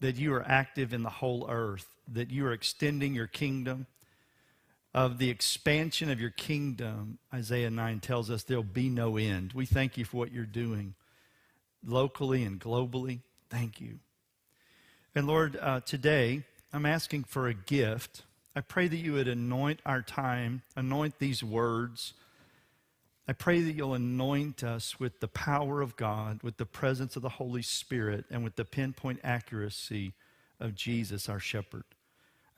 [0.00, 3.86] that you are active in the whole earth, that you are extending your kingdom.
[4.92, 9.52] Of the expansion of your kingdom, Isaiah 9 tells us there'll be no end.
[9.52, 10.94] We thank you for what you're doing
[11.84, 13.20] locally and globally.
[13.50, 13.98] Thank you.
[15.14, 18.22] And Lord, uh, today I'm asking for a gift.
[18.54, 22.14] I pray that you would anoint our time, anoint these words
[23.26, 27.22] I pray that you'll anoint us with the power of God, with the presence of
[27.22, 30.12] the Holy Spirit, and with the pinpoint accuracy
[30.60, 31.84] of Jesus, our shepherd.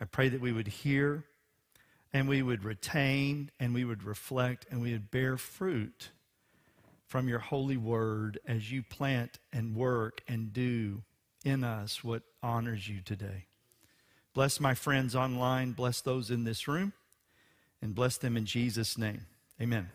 [0.00, 1.24] I pray that we would hear
[2.12, 6.10] and we would retain and we would reflect and we would bear fruit
[7.06, 11.02] from your holy word as you plant and work and do
[11.44, 13.46] in us what honors you today.
[14.34, 16.92] Bless my friends online, bless those in this room,
[17.80, 19.26] and bless them in Jesus' name.
[19.60, 19.88] Amen.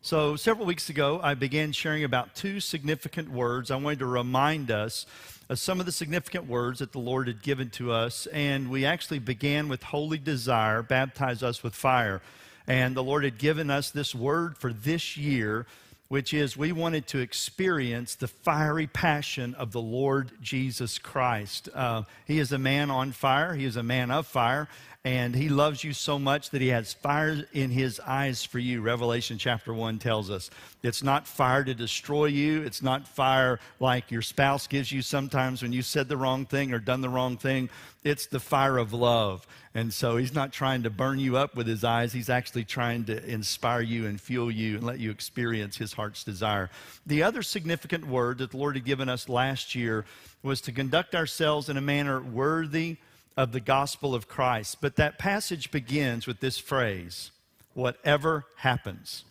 [0.00, 3.72] So, several weeks ago, I began sharing about two significant words.
[3.72, 5.06] I wanted to remind us
[5.48, 8.26] of some of the significant words that the Lord had given to us.
[8.26, 12.22] And we actually began with holy desire, baptize us with fire.
[12.68, 15.66] And the Lord had given us this word for this year,
[16.08, 21.68] which is we wanted to experience the fiery passion of the Lord Jesus Christ.
[21.74, 24.68] Uh, he is a man on fire, He is a man of fire
[25.04, 28.82] and he loves you so much that he has fire in his eyes for you.
[28.82, 30.50] Revelation chapter 1 tells us
[30.82, 32.62] it's not fire to destroy you.
[32.62, 36.72] It's not fire like your spouse gives you sometimes when you said the wrong thing
[36.72, 37.68] or done the wrong thing.
[38.04, 39.46] It's the fire of love.
[39.74, 42.12] And so he's not trying to burn you up with his eyes.
[42.12, 46.22] He's actually trying to inspire you and fuel you and let you experience his heart's
[46.22, 46.70] desire.
[47.06, 50.04] The other significant word that the lord had given us last year
[50.42, 52.98] was to conduct ourselves in a manner worthy
[53.36, 54.78] of the gospel of Christ.
[54.80, 57.32] But that passage begins with this phrase
[57.74, 59.24] whatever happens.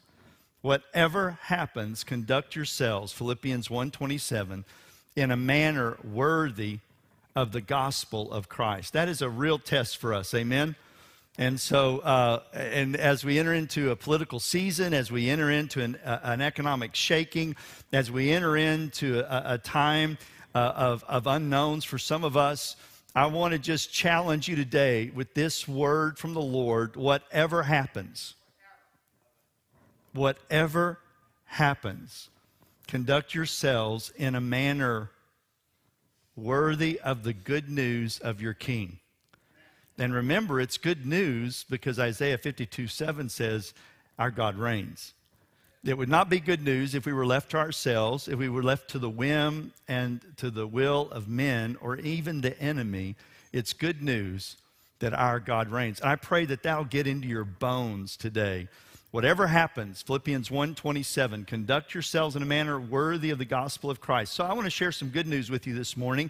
[0.61, 4.65] Whatever happens, conduct yourselves, Philippians 1:27,
[5.15, 6.79] in a manner worthy
[7.35, 8.93] of the gospel of Christ.
[8.93, 10.33] That is a real test for us.
[10.33, 10.75] Amen.
[11.37, 15.83] And so, uh, and as we enter into a political season, as we enter into
[15.83, 17.55] an, uh, an economic shaking,
[17.93, 20.17] as we enter into a, a time
[20.55, 22.75] uh, of, of unknowns for some of us,
[23.15, 28.33] I want to just challenge you today with this word from the Lord whatever happens,
[30.17, 30.99] whatever
[31.45, 32.29] happens,
[32.87, 35.11] conduct yourselves in a manner
[36.35, 38.99] worthy of the good news of your King.
[39.97, 43.73] And remember, it's good news because Isaiah 52 7 says,
[44.19, 45.13] Our God reigns.
[45.83, 48.63] It would not be good news if we were left to ourselves, if we were
[48.63, 53.15] left to the whim and to the will of men or even the enemy.
[53.53, 54.57] It's good news
[54.99, 56.01] that our God reigns.
[56.01, 58.67] I pray that that'll get into your bones today.
[59.11, 64.33] Whatever happens, Philippians 1:27, conduct yourselves in a manner worthy of the gospel of Christ.
[64.33, 66.29] So I want to share some good news with you this morning.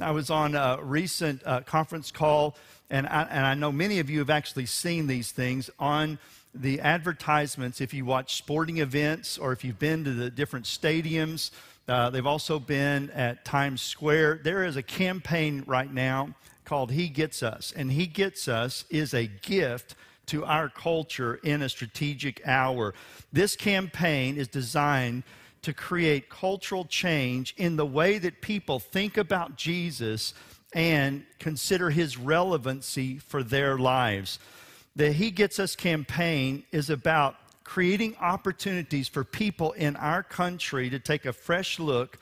[0.00, 2.56] I was on a recent uh, conference call,
[2.90, 6.18] and I, and I know many of you have actually seen these things on
[6.52, 11.50] the advertisements, if you watch sporting events or if you've been to the different stadiums,
[11.88, 14.40] uh, they've also been at Times Square.
[14.42, 16.34] There is a campaign right now
[16.64, 19.94] called He Gets Us, and He Gets Us is a gift
[20.26, 22.94] to our culture in a strategic hour.
[23.32, 25.22] This campaign is designed
[25.62, 30.34] to create cultural change in the way that people think about Jesus
[30.72, 34.38] and consider his relevancy for their lives
[34.96, 40.98] the He Gets Us campaign is about creating opportunities for people in our country to
[40.98, 42.18] take a fresh look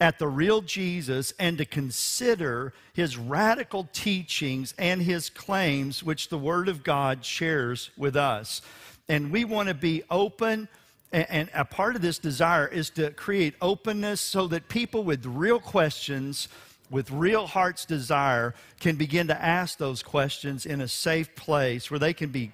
[0.00, 6.38] at the real Jesus and to consider his radical teachings and his claims, which the
[6.38, 8.60] Word of God shares with us.
[9.08, 10.68] And we want to be open.
[11.12, 15.60] And a part of this desire is to create openness so that people with real
[15.60, 16.48] questions
[16.90, 21.98] with real heart's desire can begin to ask those questions in a safe place where
[21.98, 22.52] they can be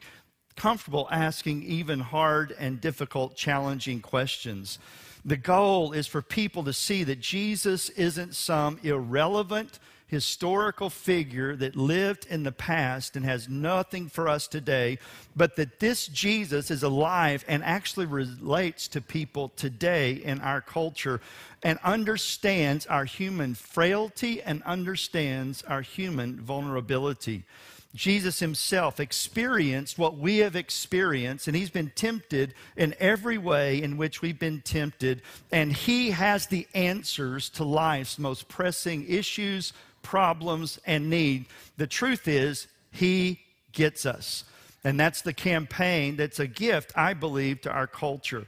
[0.56, 4.78] comfortable asking even hard and difficult, challenging questions.
[5.24, 9.78] The goal is for people to see that Jesus isn't some irrelevant
[10.10, 14.98] historical figure that lived in the past and has nothing for us today,
[15.36, 21.20] but that this Jesus is alive and actually relates to people today in our culture
[21.62, 27.44] and understands our human frailty and understands our human vulnerability.
[27.94, 33.96] Jesus himself experienced what we have experienced, and he's been tempted in every way in
[33.96, 39.72] which we've been tempted, and he has the answers to life's most pressing issues,
[40.02, 41.46] problems, and need.
[41.78, 43.40] The truth is, he
[43.72, 44.44] gets us.
[44.82, 48.46] And that's the campaign that's a gift, I believe, to our culture.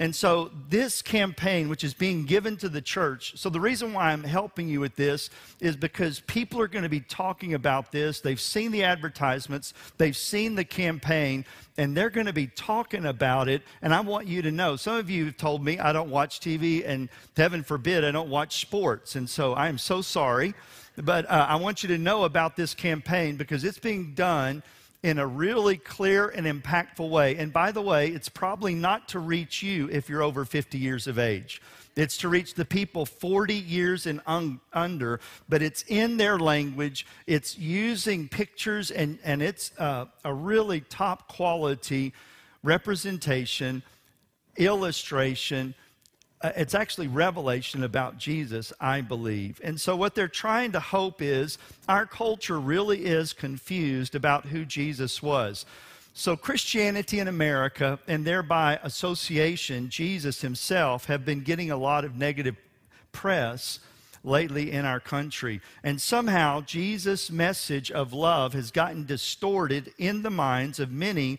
[0.00, 4.12] And so, this campaign, which is being given to the church, so the reason why
[4.12, 5.28] I'm helping you with this
[5.60, 8.20] is because people are going to be talking about this.
[8.20, 11.44] They've seen the advertisements, they've seen the campaign,
[11.76, 13.60] and they're going to be talking about it.
[13.82, 16.40] And I want you to know some of you have told me I don't watch
[16.40, 19.16] TV, and heaven forbid, I don't watch sports.
[19.16, 20.54] And so, I am so sorry.
[20.96, 24.62] But uh, I want you to know about this campaign because it's being done
[25.02, 27.36] in a really clear and impactful way.
[27.36, 31.06] And by the way, it's probably not to reach you if you're over 50 years
[31.06, 31.62] of age.
[31.96, 37.06] It's to reach the people 40 years and un- under, but it's in their language.
[37.26, 42.12] It's using pictures, and, and it's uh, a really top quality
[42.62, 43.82] representation,
[44.56, 45.74] illustration
[46.42, 49.60] uh, it's actually revelation about Jesus, I believe.
[49.62, 51.58] And so, what they're trying to hope is
[51.88, 55.66] our culture really is confused about who Jesus was.
[56.14, 62.16] So, Christianity in America, and thereby association, Jesus himself, have been getting a lot of
[62.16, 62.56] negative
[63.12, 63.80] press
[64.24, 65.60] lately in our country.
[65.82, 71.38] And somehow, Jesus' message of love has gotten distorted in the minds of many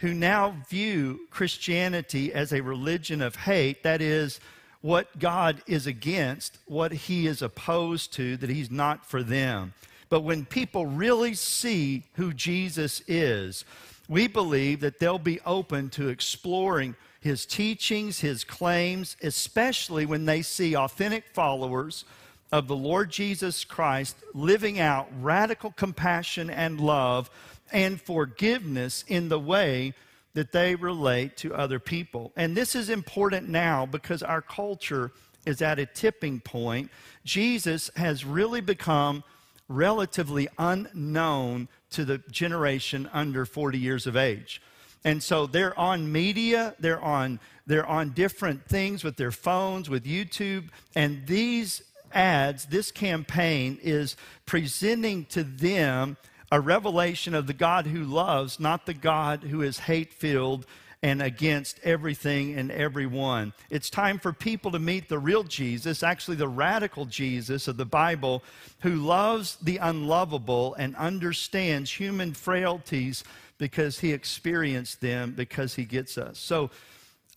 [0.00, 4.40] who now view Christianity as a religion of hate, that is,
[4.80, 9.74] what God is against, what he is opposed to, that he's not for them.
[10.08, 13.64] But when people really see who Jesus is,
[14.08, 20.40] we believe that they'll be open to exploring his teachings, his claims, especially when they
[20.40, 22.06] see authentic followers
[22.50, 27.30] of the Lord Jesus Christ living out radical compassion and love
[27.72, 29.94] and forgiveness in the way
[30.34, 32.32] that they relate to other people.
[32.36, 35.10] And this is important now because our culture
[35.46, 36.90] is at a tipping point.
[37.24, 39.24] Jesus has really become
[39.68, 44.60] relatively unknown to the generation under 40 years of age.
[45.04, 50.04] And so they're on media, they're on they're on different things with their phones, with
[50.04, 51.82] YouTube, and these
[52.12, 56.16] ads, this campaign is presenting to them
[56.50, 60.66] a revelation of the God who loves, not the God who is hate filled
[61.02, 63.54] and against everything and everyone.
[63.70, 67.86] It's time for people to meet the real Jesus, actually, the radical Jesus of the
[67.86, 68.42] Bible,
[68.80, 73.24] who loves the unlovable and understands human frailties
[73.56, 76.38] because he experienced them, because he gets us.
[76.38, 76.70] So,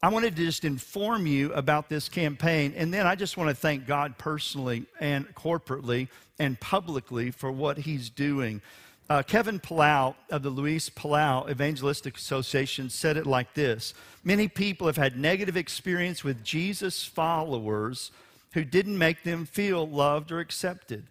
[0.01, 3.55] I wanted to just inform you about this campaign, and then I just want to
[3.55, 8.61] thank God personally and corporately and publicly for what He's doing.
[9.09, 14.87] Uh, Kevin Palau of the Luis Palau Evangelistic Association said it like this Many people
[14.87, 18.11] have had negative experience with Jesus followers
[18.53, 21.05] who didn't make them feel loved or accepted.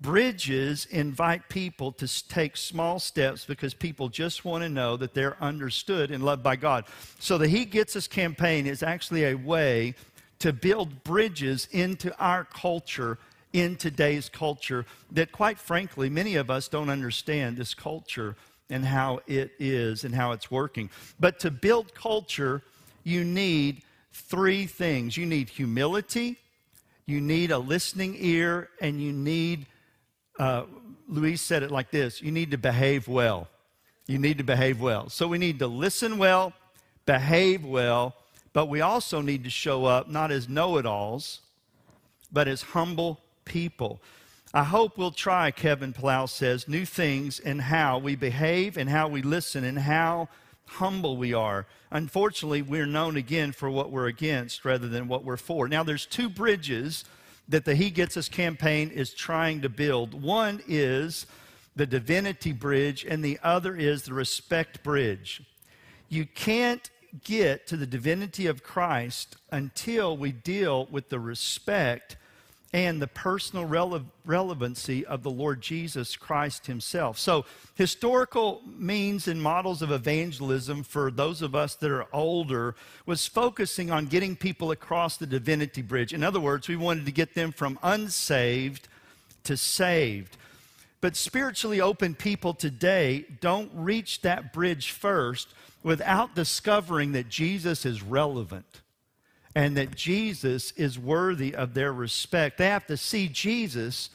[0.00, 5.40] Bridges invite people to take small steps because people just want to know that they're
[5.40, 6.86] understood and loved by God.
[7.18, 9.94] So the He Gets Us campaign is actually a way
[10.40, 13.18] to build bridges into our culture
[13.52, 18.36] in today's culture that, quite frankly, many of us don't understand this culture
[18.70, 20.90] and how it is and how it's working.
[21.20, 22.62] But to build culture,
[23.04, 23.82] you need
[24.12, 26.38] three things you need humility,
[27.06, 29.66] you need a listening ear, and you need,
[30.38, 30.64] uh,
[31.08, 33.48] Luis said it like this you need to behave well.
[34.06, 35.08] You need to behave well.
[35.08, 36.52] So we need to listen well,
[37.06, 38.14] behave well,
[38.52, 41.40] but we also need to show up not as know it alls,
[42.32, 44.00] but as humble people.
[44.54, 49.08] I hope we'll try, Kevin Palau says, new things in how we behave and how
[49.08, 50.28] we listen and how
[50.66, 51.66] humble we are.
[51.90, 55.68] Unfortunately, we're known again for what we're against rather than what we're for.
[55.68, 57.04] Now, there's two bridges
[57.48, 60.20] that the He Gets Us campaign is trying to build.
[60.20, 61.26] One is
[61.74, 65.42] the divinity bridge, and the other is the respect bridge.
[66.08, 66.90] You can't
[67.24, 72.16] get to the divinity of Christ until we deal with the respect
[72.72, 77.18] and the personal rele- relevancy of the Lord Jesus Christ himself.
[77.18, 82.74] So, historical means and models of evangelism for those of us that are older
[83.04, 86.14] was focusing on getting people across the divinity bridge.
[86.14, 88.88] In other words, we wanted to get them from unsaved
[89.44, 90.36] to saved.
[91.02, 95.48] But spiritually open people today don't reach that bridge first
[95.82, 98.82] without discovering that Jesus is relevant
[99.54, 102.58] and that Jesus is worthy of their respect.
[102.58, 104.10] They have to see Jesus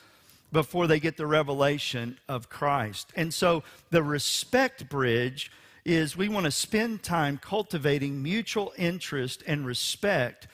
[0.51, 3.11] before they get the revelation of Christ.
[3.15, 5.51] And so the respect bridge
[5.85, 10.47] is we want to spend time cultivating mutual interest and respect.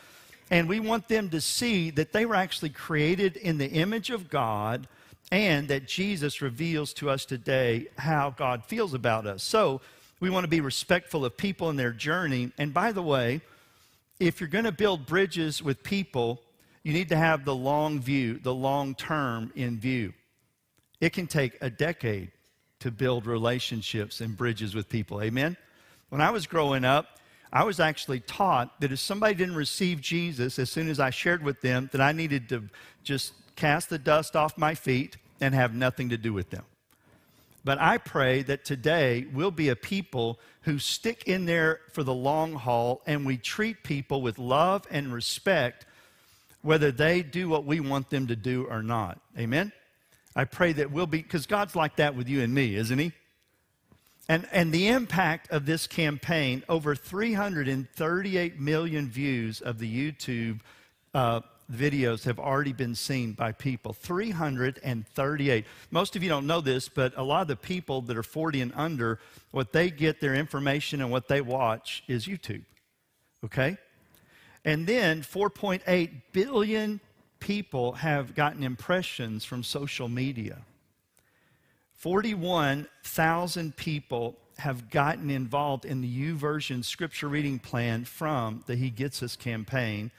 [0.51, 4.29] And we want them to see that they were actually created in the image of
[4.29, 4.87] God
[5.31, 9.41] and that Jesus reveals to us today how God feels about us.
[9.41, 9.81] So
[10.19, 12.51] we want to be respectful of people in their journey.
[12.57, 13.41] And by the way,
[14.19, 16.41] if you're going to build bridges with people,
[16.83, 20.13] you need to have the long view, the long term in view.
[20.99, 22.31] It can take a decade
[22.79, 25.21] to build relationships and bridges with people.
[25.21, 25.57] Amen?
[26.09, 27.19] When I was growing up,
[27.51, 31.43] I was actually taught that if somebody didn't receive Jesus as soon as I shared
[31.43, 32.63] with them, that I needed to
[33.03, 36.65] just cast the dust off my feet and have nothing to do with them.
[37.63, 42.13] But I pray that today we'll be a people who stick in there for the
[42.13, 45.85] long haul and we treat people with love and respect,
[46.61, 49.19] whether they do what we want them to do or not.
[49.37, 49.71] Amen?
[50.35, 53.13] I pray that we'll be, because God's like that with you and me, isn't He?
[54.27, 60.59] And, and the impact of this campaign over 338 million views of the YouTube
[61.13, 61.41] uh,
[61.73, 63.93] videos have already been seen by people.
[63.93, 68.23] 338 most of you don't know this but a lot of the people that are
[68.23, 69.19] 40 and under
[69.51, 72.63] what they get their information and what they watch is youtube
[73.43, 73.77] okay?
[74.65, 76.99] And then 4.8 billion
[77.39, 80.59] people have gotten impressions from social media.
[81.95, 89.23] 41,000 people have gotten involved in the YouVersion scripture reading plan from the He Gets
[89.23, 90.11] Us campaign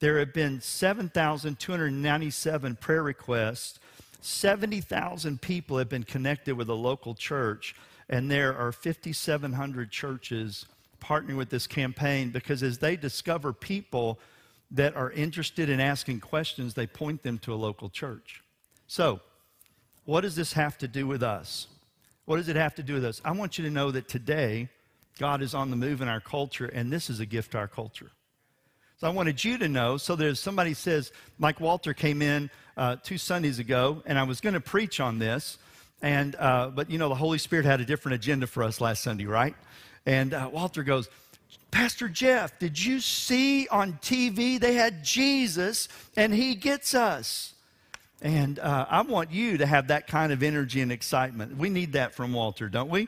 [0.00, 3.80] there have been 7,297 prayer requests.
[4.20, 7.74] 70,000 people have been connected with a local church,
[8.08, 10.66] and there are 5,700 churches
[11.00, 14.18] partnering with this campaign because as they discover people
[14.70, 18.42] that are interested in asking questions, they point them to a local church.
[18.86, 19.20] So,
[20.04, 21.66] what does this have to do with us?
[22.24, 23.20] What does it have to do with us?
[23.24, 24.68] I want you to know that today,
[25.18, 27.68] God is on the move in our culture, and this is a gift to our
[27.68, 28.10] culture.
[29.00, 32.96] So I wanted you to know so there's somebody says, Mike Walter came in uh,
[33.00, 35.58] two Sundays ago, and I was going to preach on this.
[36.02, 39.04] And, uh, but you know, the Holy Spirit had a different agenda for us last
[39.04, 39.54] Sunday, right?
[40.04, 41.08] And uh, Walter goes,
[41.70, 47.54] Pastor Jeff, did you see on TV they had Jesus and he gets us?
[48.20, 51.56] And uh, I want you to have that kind of energy and excitement.
[51.56, 53.06] We need that from Walter, don't we?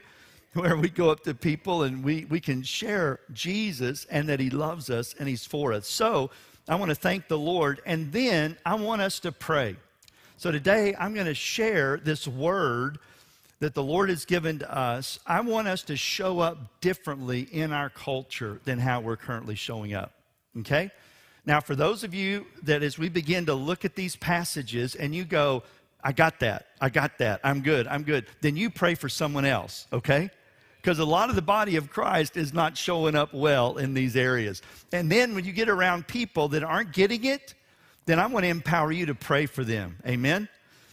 [0.54, 4.50] where we go up to people and we, we can share Jesus and that He
[4.50, 5.86] loves us and He's for us.
[5.86, 6.30] So
[6.68, 7.80] I want to thank the Lord.
[7.86, 9.76] And then I want us to pray.
[10.36, 12.98] So today I'm going to share this word
[13.60, 15.18] that the Lord has given to us.
[15.26, 19.94] I want us to show up differently in our culture than how we're currently showing
[19.94, 20.12] up.
[20.58, 20.90] Okay?
[21.46, 25.14] Now, for those of you that as we begin to look at these passages and
[25.14, 25.62] you go,
[26.02, 29.44] I got that, I got that, I'm good, I'm good, then you pray for someone
[29.44, 30.30] else, okay?
[30.80, 34.16] Because a lot of the body of Christ is not showing up well in these
[34.16, 34.62] areas.
[34.92, 37.54] And then when you get around people that aren't getting it,
[38.06, 39.96] then I want to empower you to pray for them.
[40.06, 40.48] Amen?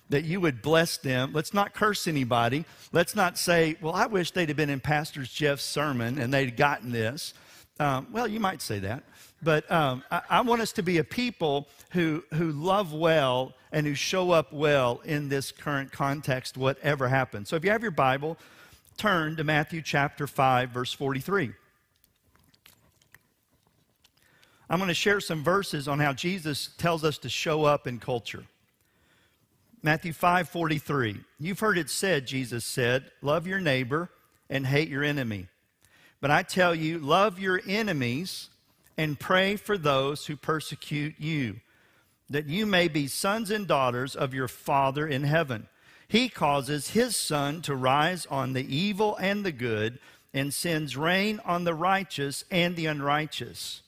[0.09, 1.31] That you would bless them.
[1.33, 2.65] Let's not curse anybody.
[2.91, 6.57] Let's not say, well, I wish they'd have been in Pastor Jeff's sermon and they'd
[6.57, 7.33] gotten this.
[7.79, 9.03] Um, well, you might say that.
[9.41, 13.85] But um, I, I want us to be a people who, who love well and
[13.85, 17.49] who show up well in this current context, whatever happens.
[17.49, 18.37] So if you have your Bible,
[18.97, 21.51] turn to Matthew chapter 5, verse 43.
[24.69, 27.99] I'm going to share some verses on how Jesus tells us to show up in
[27.99, 28.43] culture.
[29.81, 31.17] Matthew 5 43.
[31.39, 34.09] You've heard it said, Jesus said, love your neighbor
[34.49, 35.47] and hate your enemy.
[36.19, 38.49] But I tell you, love your enemies
[38.97, 41.57] and pray for those who persecute you,
[42.29, 45.67] that you may be sons and daughters of your Father in heaven.
[46.07, 49.99] He causes his sun to rise on the evil and the good
[50.33, 53.81] and sends rain on the righteous and the unrighteous.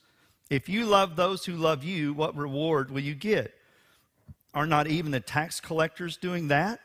[0.49, 3.53] If you love those who love you, what reward will you get?
[4.53, 6.79] Are not even the tax collectors doing that?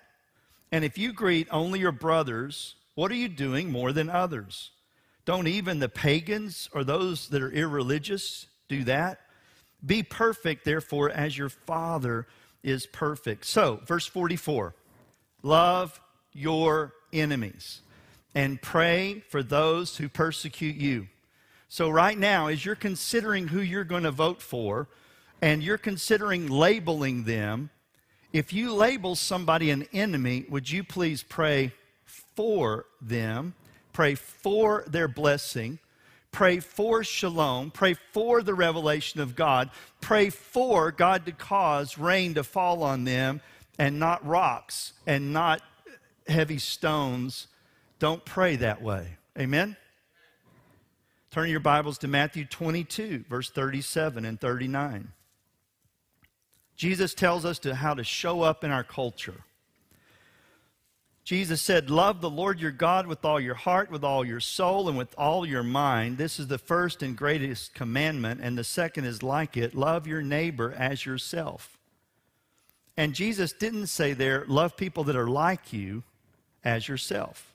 [0.71, 4.71] And if you greet only your brothers, what are you doing more than others?
[5.25, 9.21] Don't even the pagans or those that are irreligious do that?
[9.85, 12.27] Be perfect, therefore, as your Father
[12.63, 13.47] is perfect.
[13.47, 14.75] So, verse 44.
[15.45, 16.01] Love
[16.33, 17.83] your enemies
[18.35, 21.07] and pray for those who persecute you.
[21.69, 24.89] So, right now, as you're considering who you're going to vote for
[25.43, 27.69] and you're considering labeling them,
[28.33, 31.73] if you label somebody an enemy, would you please pray
[32.05, 33.55] for them?
[33.93, 35.79] Pray for their blessing.
[36.33, 37.71] Pray for shalom.
[37.71, 39.71] Pray for the revelation of God.
[40.01, 43.43] Pray for God to cause rain to fall on them
[43.79, 45.63] and not rocks and not
[46.27, 47.47] heavy stones.
[47.99, 49.17] Don't pray that way.
[49.39, 49.77] Amen?
[51.31, 55.13] Turn your Bibles to Matthew 22, verse 37 and 39.
[56.77, 59.45] Jesus tells us to how to show up in our culture.
[61.25, 64.89] Jesus said, Love the Lord your God with all your heart, with all your soul,
[64.89, 66.19] and with all your mind.
[66.19, 70.23] This is the first and greatest commandment, and the second is like it love your
[70.23, 71.74] neighbor as yourself.
[72.97, 76.03] And Jesus didn't say there, love people that are like you
[76.65, 77.53] as yourself.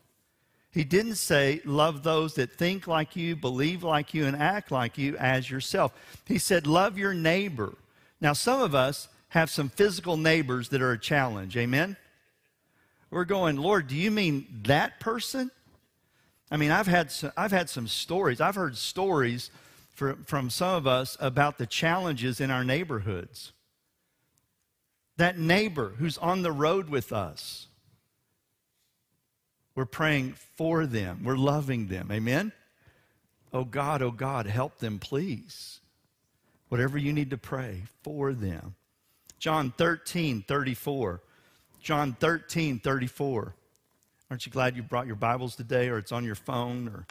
[0.72, 4.98] He didn't say, love those that think like you, believe like you, and act like
[4.98, 5.94] you as yourself.
[6.26, 7.76] He said, love your neighbor
[8.22, 11.56] now, some of us have some physical neighbors that are a challenge.
[11.56, 11.96] Amen?
[13.12, 15.52] We're going, Lord, do you mean that person?
[16.52, 18.42] I mean, I've had some, I've had some stories.
[18.42, 19.52] I've heard stories
[19.94, 23.54] for, from some of us about the challenges in our neighborhoods.
[25.20, 27.68] That neighbor who's on the road with us,
[29.76, 32.10] we're praying for them, we're loving them.
[32.12, 32.52] Amen?
[33.54, 35.80] Oh God, oh God, help them, please
[36.70, 38.76] whatever you need to pray for them.
[39.40, 41.22] John 13, 34.
[41.82, 43.56] John 13, 34.
[44.30, 47.06] Aren't you glad you brought your Bibles today or it's on your phone or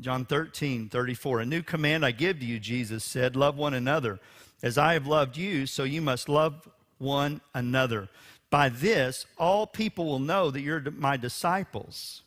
[0.00, 1.40] John 13, 34.
[1.40, 4.18] A new command I give to you, Jesus said, love one another.
[4.62, 6.68] As I have loved you, so you must love
[6.98, 8.08] one another.
[8.50, 12.22] By this, all people will know that you're my disciples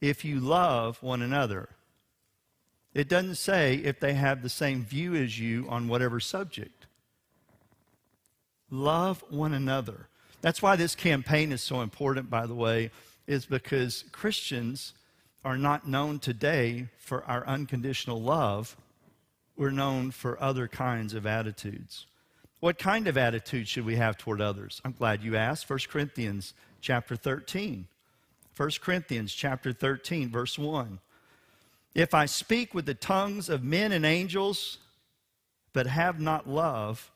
[0.00, 1.68] if you love one another.
[2.94, 6.86] It doesn't say if they have the same view as you on whatever subject.
[8.70, 10.08] Love one another.
[10.40, 12.90] That's why this campaign is so important, by the way,
[13.26, 14.94] is because Christians
[15.44, 18.76] are not known today for our unconditional love.
[19.56, 22.06] We're known for other kinds of attitudes.
[22.60, 24.80] What kind of attitude should we have toward others?
[24.84, 25.70] I'm glad you asked.
[25.70, 27.86] 1 Corinthians chapter 13.
[28.56, 30.98] 1 Corinthians chapter 13, verse 1.
[31.94, 34.78] If I speak with the tongues of men and angels,
[35.72, 37.12] but have not love,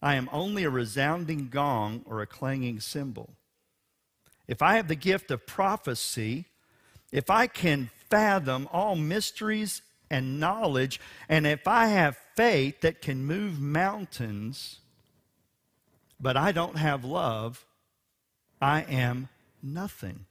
[0.00, 3.34] I am only a resounding gong or a clanging cymbal.
[4.48, 6.46] If I have the gift of prophecy,
[7.12, 13.24] if I can fathom all mysteries and knowledge, and if I have faith that can
[13.24, 14.80] move mountains,
[16.20, 17.64] but I don't have love,
[18.60, 19.28] I am
[19.62, 20.26] nothing.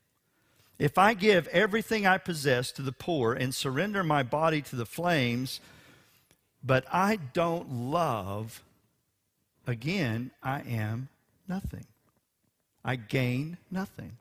[0.79, 4.85] If I give everything I possess to the poor and surrender my body to the
[4.85, 5.59] flames,
[6.63, 8.63] but I don't love,
[9.67, 11.09] again, I am
[11.47, 11.85] nothing.
[12.83, 14.17] I gain nothing.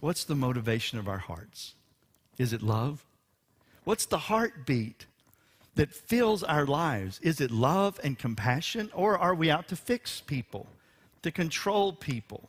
[0.00, 1.74] What's the motivation of our hearts?
[2.42, 3.04] Is it love?
[3.84, 5.06] What's the heartbeat
[5.76, 7.18] that fills our lives?
[7.22, 10.66] Is it love and compassion, or are we out to fix people?
[11.22, 12.48] to control people?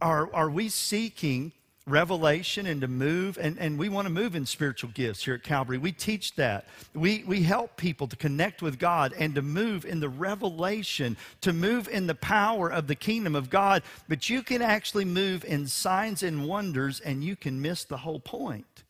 [0.00, 1.52] Are, are we seeking
[1.86, 3.38] revelation and to move?
[3.40, 5.78] And, and we want to move in spiritual gifts here at Calvary.
[5.78, 6.66] We teach that.
[6.94, 11.52] We, we help people to connect with God and to move in the revelation, to
[11.52, 13.82] move in the power of the kingdom of God.
[14.08, 18.20] But you can actually move in signs and wonders and you can miss the whole
[18.20, 18.84] point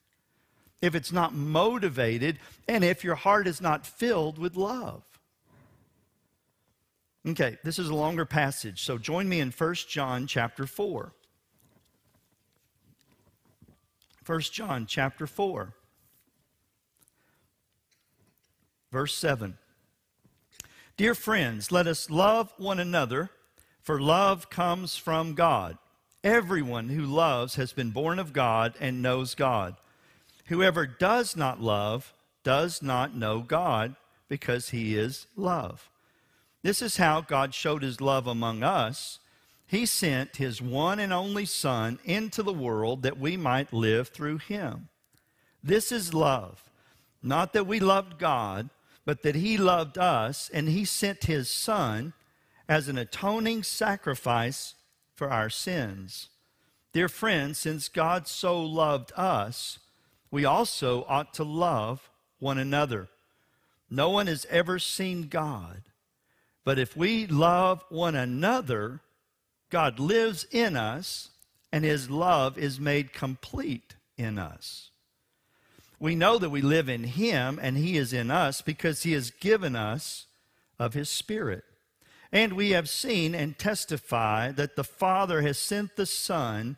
[0.83, 5.03] if it's not motivated and if your heart is not filled with love.
[7.27, 11.13] Okay, this is a longer passage, so join me in 1 John chapter 4.
[14.31, 15.75] 1 John chapter 4,
[18.93, 19.59] verse 7.
[20.97, 23.31] Dear friends, let us love one another,
[23.83, 25.79] for love comes from God.
[26.23, 29.75] Everyone who loves has been born of God and knows God.
[30.45, 32.15] Whoever does not love
[32.45, 33.97] does not know God,
[34.29, 35.91] because he is love.
[36.63, 39.19] This is how God showed his love among us.
[39.71, 44.39] He sent his one and only Son into the world that we might live through
[44.39, 44.89] him.
[45.63, 46.69] This is love.
[47.23, 48.71] Not that we loved God,
[49.05, 52.15] but that he loved us, and he sent his Son
[52.69, 54.75] as an atoning sacrifice
[55.15, 56.31] for our sins.
[56.93, 59.79] Dear friends, since God so loved us,
[60.33, 63.07] we also ought to love one another.
[63.89, 65.83] No one has ever seen God.
[66.65, 69.01] But if we love one another,
[69.71, 71.31] God lives in us
[71.73, 74.91] and his love is made complete in us.
[75.99, 79.31] We know that we live in him and he is in us because he has
[79.31, 80.27] given us
[80.79, 81.65] of his Spirit.
[82.33, 86.77] And we have seen and testify that the Father has sent the Son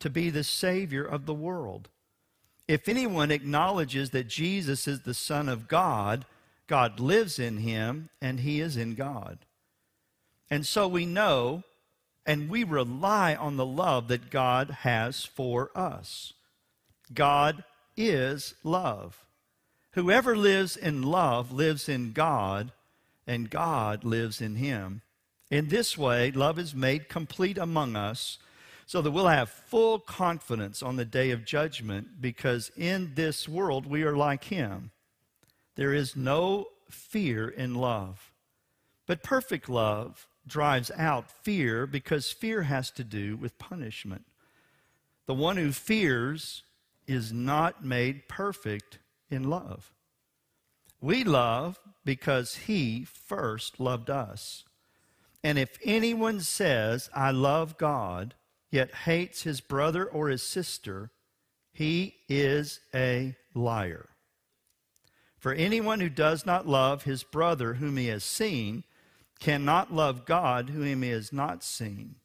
[0.00, 1.88] to be the Savior of the world.
[2.66, 6.24] If anyone acknowledges that Jesus is the Son of God,
[6.66, 9.38] God lives in him and he is in God.
[10.50, 11.62] And so we know
[12.26, 16.32] and we rely on the love that God has for us.
[17.12, 17.64] God
[17.96, 19.24] is love.
[19.92, 22.72] Whoever lives in love lives in God,
[23.26, 25.02] and God lives in him.
[25.50, 28.38] In this way, love is made complete among us
[28.86, 33.86] so that we'll have full confidence on the day of judgment because in this world
[33.86, 34.90] we are like him.
[35.76, 38.32] There is no fear in love,
[39.06, 44.24] but perfect love drives out fear because fear has to do with punishment.
[45.26, 46.62] The one who fears
[47.06, 48.98] is not made perfect
[49.30, 49.92] in love.
[51.00, 54.64] We love because he first loved us.
[55.42, 58.34] And if anyone says, I love God,
[58.70, 61.10] yet hates his brother or his sister,
[61.72, 64.08] he is a liar.
[65.38, 68.84] For anyone who does not love his brother whom he has seen
[69.40, 72.16] cannot love God whom he has not seen.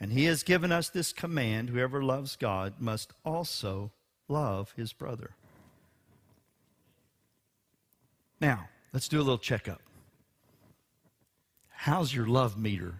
[0.00, 3.92] And he has given us this command whoever loves God must also
[4.28, 5.32] love his brother.
[8.40, 9.82] Now, let's do a little checkup.
[11.68, 12.94] How's your love meter?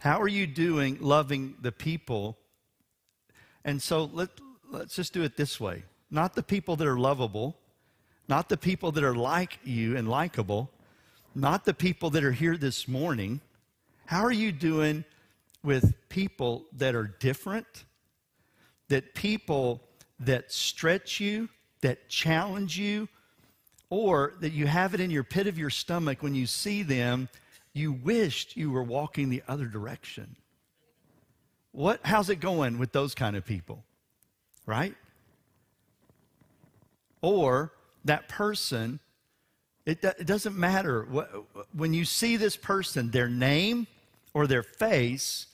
[0.00, 2.38] How are you doing loving the people?
[3.64, 4.30] And so let,
[4.70, 7.58] let's just do it this way not the people that are lovable,
[8.28, 10.70] not the people that are like you and likable,
[11.34, 13.40] not the people that are here this morning.
[14.06, 15.04] How are you doing
[15.62, 17.84] with people that are different?
[18.88, 19.82] That people
[20.20, 21.48] that stretch you,
[21.82, 23.08] that challenge you,
[23.90, 27.28] or that you have it in your pit of your stomach when you see them,
[27.72, 30.36] you wished you were walking the other direction.
[31.72, 33.84] What, how's it going with those kind of people?
[34.66, 34.94] Right?
[37.20, 37.72] Or
[38.04, 39.00] that person
[39.88, 41.04] it, it doesn't matter.
[41.72, 43.86] When you see this person, their name
[44.34, 45.46] or their face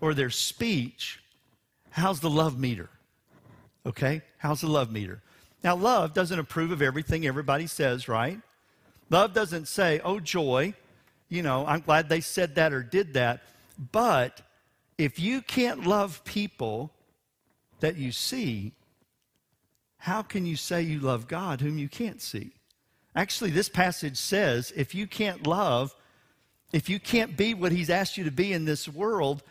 [0.00, 1.20] or their speech,
[1.90, 2.88] how's the love meter?
[3.84, 4.22] Okay?
[4.38, 5.22] How's the love meter?
[5.64, 8.38] Now, love doesn't approve of everything everybody says, right?
[9.10, 10.72] Love doesn't say, oh, joy,
[11.28, 13.42] you know, I'm glad they said that or did that.
[13.90, 14.40] But
[14.98, 16.92] if you can't love people
[17.80, 18.72] that you see,
[19.98, 22.52] how can you say you love God whom you can't see?
[23.14, 25.94] Actually, this passage says if you can't love,
[26.72, 29.42] if you can't be what he's asked you to be in this world,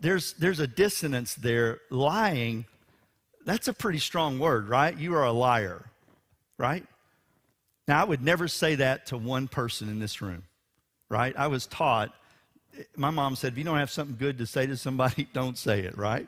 [0.00, 1.80] there's, there's a dissonance there.
[1.90, 2.64] Lying,
[3.44, 4.96] that's a pretty strong word, right?
[4.96, 5.84] You are a liar,
[6.58, 6.84] right?
[7.86, 10.42] Now, I would never say that to one person in this room,
[11.08, 11.34] right?
[11.36, 12.12] I was taught,
[12.96, 15.80] my mom said, if you don't have something good to say to somebody, don't say
[15.80, 16.26] it, right?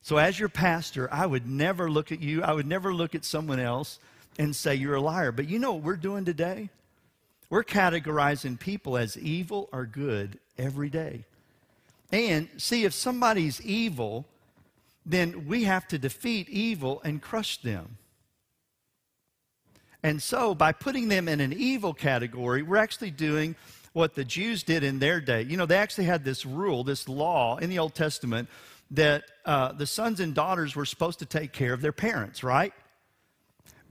[0.00, 3.24] So, as your pastor, I would never look at you, I would never look at
[3.24, 3.98] someone else
[4.38, 5.32] and say you're a liar.
[5.32, 6.70] But you know what we're doing today?
[7.50, 11.24] We're categorizing people as evil or good every day.
[12.10, 14.26] And see, if somebody's evil,
[15.04, 17.98] then we have to defeat evil and crush them.
[20.02, 23.54] And so, by putting them in an evil category, we're actually doing
[23.92, 25.42] what the Jews did in their day.
[25.42, 28.48] You know, they actually had this rule, this law in the Old Testament
[28.90, 32.72] that uh, the sons and daughters were supposed to take care of their parents, right?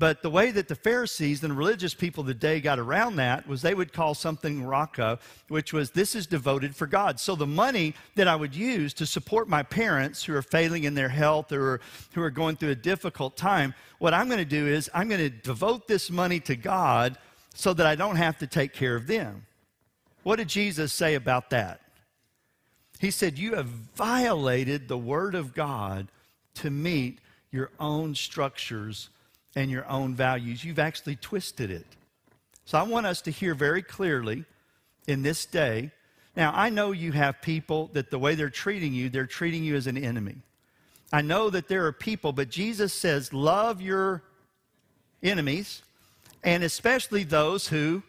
[0.01, 3.47] But the way that the Pharisees and religious people of the day got around that
[3.47, 7.19] was they would call something raka, which was this is devoted for God.
[7.19, 10.95] So the money that I would use to support my parents who are failing in
[10.95, 11.81] their health or
[12.15, 15.21] who are going through a difficult time, what I'm going to do is I'm going
[15.21, 17.15] to devote this money to God
[17.53, 19.45] so that I don't have to take care of them.
[20.23, 21.79] What did Jesus say about that?
[22.99, 26.07] He said, You have violated the word of God
[26.55, 27.19] to meet
[27.51, 29.11] your own structures
[29.55, 30.63] and your own values.
[30.63, 31.85] You've actually twisted it.
[32.65, 34.45] So I want us to hear very clearly
[35.07, 35.91] in this day.
[36.35, 39.75] Now, I know you have people that the way they're treating you, they're treating you
[39.75, 40.37] as an enemy.
[41.11, 44.23] I know that there are people, but Jesus says, love your
[45.21, 45.81] enemies,
[46.43, 48.03] and especially those who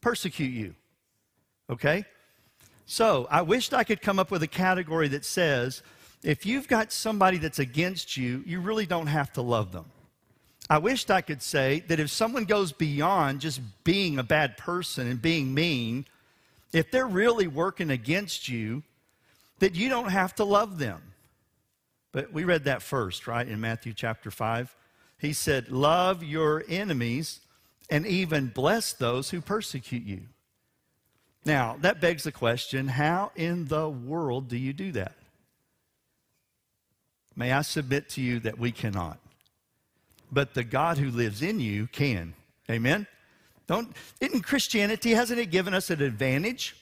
[0.00, 0.74] persecute you.
[1.68, 2.04] Okay?
[2.86, 5.82] So I wished I could come up with a category that says,
[6.22, 9.86] if you've got somebody that's against you, you really don't have to love them.
[10.68, 15.06] I wished I could say that if someone goes beyond just being a bad person
[15.06, 16.06] and being mean,
[16.72, 18.82] if they're really working against you,
[19.60, 21.00] that you don't have to love them.
[22.12, 24.74] But we read that first, right, in Matthew chapter 5.
[25.18, 27.40] He said, Love your enemies
[27.88, 30.22] and even bless those who persecute you.
[31.44, 35.14] Now, that begs the question how in the world do you do that?
[37.36, 39.18] May I submit to you that we cannot.
[40.30, 42.34] But the God who lives in you can.
[42.70, 43.06] Amen?
[43.66, 46.76] Don't, in Christianity, hasn't it given us an advantage?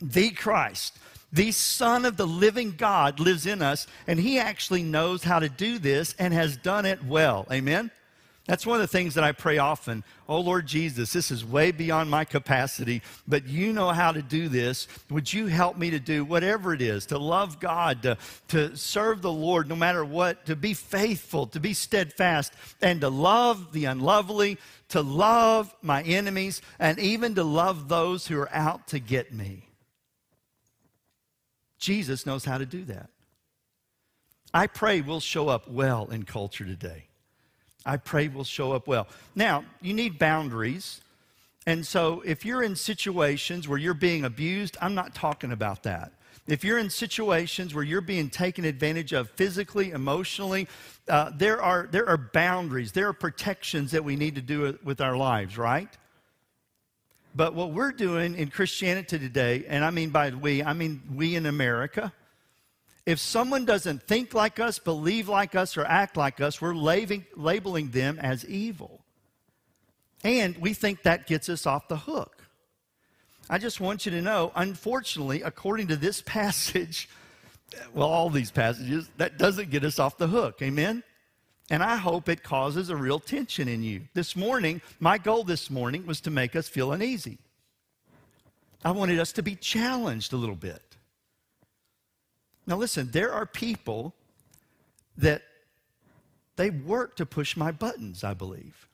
[0.00, 0.98] The Christ,
[1.32, 5.48] the Son of the living God, lives in us, and He actually knows how to
[5.48, 7.46] do this and has done it well.
[7.50, 7.90] Amen?
[8.46, 10.04] That's one of the things that I pray often.
[10.28, 14.48] Oh, Lord Jesus, this is way beyond my capacity, but you know how to do
[14.48, 14.86] this.
[15.10, 18.16] Would you help me to do whatever it is, to love God, to,
[18.48, 23.08] to serve the Lord no matter what, to be faithful, to be steadfast, and to
[23.08, 24.58] love the unlovely,
[24.90, 29.64] to love my enemies, and even to love those who are out to get me?
[31.80, 33.10] Jesus knows how to do that.
[34.54, 37.05] I pray we'll show up well in culture today.
[37.86, 39.06] I pray will show up well.
[39.34, 41.00] Now, you need boundaries.
[41.66, 46.12] And so if you're in situations where you're being abused, I'm not talking about that.
[46.46, 50.68] If you're in situations where you're being taken advantage of physically, emotionally,
[51.08, 55.00] uh, there, are, there are boundaries, there are protections that we need to do with
[55.00, 55.88] our lives, right?
[57.34, 61.34] But what we're doing in Christianity today, and I mean by we, I mean we
[61.34, 62.12] in America,
[63.06, 67.90] if someone doesn't think like us, believe like us, or act like us, we're labeling
[67.90, 69.00] them as evil.
[70.24, 72.42] And we think that gets us off the hook.
[73.48, 77.08] I just want you to know, unfortunately, according to this passage,
[77.94, 80.60] well, all these passages, that doesn't get us off the hook.
[80.60, 81.04] Amen?
[81.70, 84.02] And I hope it causes a real tension in you.
[84.14, 87.38] This morning, my goal this morning was to make us feel uneasy.
[88.84, 90.85] I wanted us to be challenged a little bit.
[92.66, 94.14] Now, listen, there are people
[95.16, 95.42] that
[96.56, 98.88] they work to push my buttons, I believe.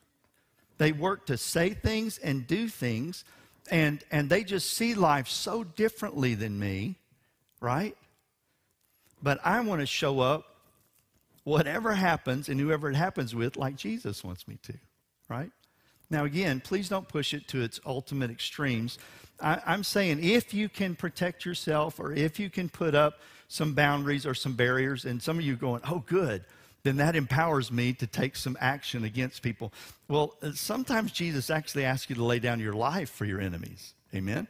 [0.77, 3.23] They work to say things and do things,
[3.71, 6.95] and, and they just see life so differently than me,
[7.61, 7.95] right?
[9.21, 10.45] But I want to show up,
[11.45, 14.73] whatever happens, and whoever it happens with, like Jesus wants me to,
[15.29, 15.51] right?
[16.09, 18.99] Now, again, please don't push it to its ultimate extremes.
[19.39, 23.19] I, am saying if you can protect yourself or if you can put up
[23.53, 26.43] some boundaries or some barriers, and some of you going, oh, good,
[26.81, 29.71] then that empowers me to take some action against people.
[30.07, 33.93] Well, uh, sometimes Jesus actually asks you to lay down your life for your enemies.
[34.15, 34.47] Amen?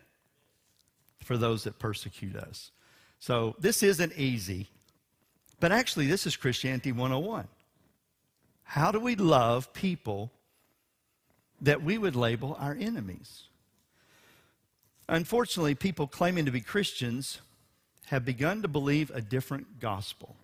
[1.21, 2.71] For those that persecute us.
[3.19, 4.67] So this isn't easy,
[5.59, 7.45] but actually, this is Christianity 101.
[8.63, 10.31] How do we love people
[11.59, 13.43] that we would label our enemies?
[15.09, 17.41] Unfortunately, people claiming to be Christians
[18.07, 20.35] have begun to believe a different gospel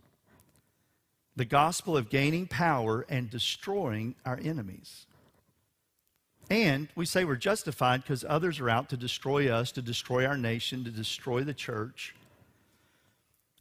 [1.40, 5.06] the gospel of gaining power and destroying our enemies.
[6.50, 10.36] And we say we're justified because others are out to destroy us, to destroy our
[10.36, 12.14] nation, to destroy the church.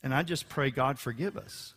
[0.02, 1.74] And I just pray God forgive us.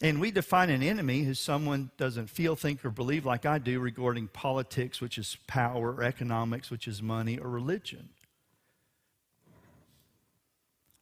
[0.00, 3.80] And we define an enemy as someone doesn't feel, think, or believe like I do
[3.80, 8.10] regarding politics, which is power, or economics, which is money, or religion.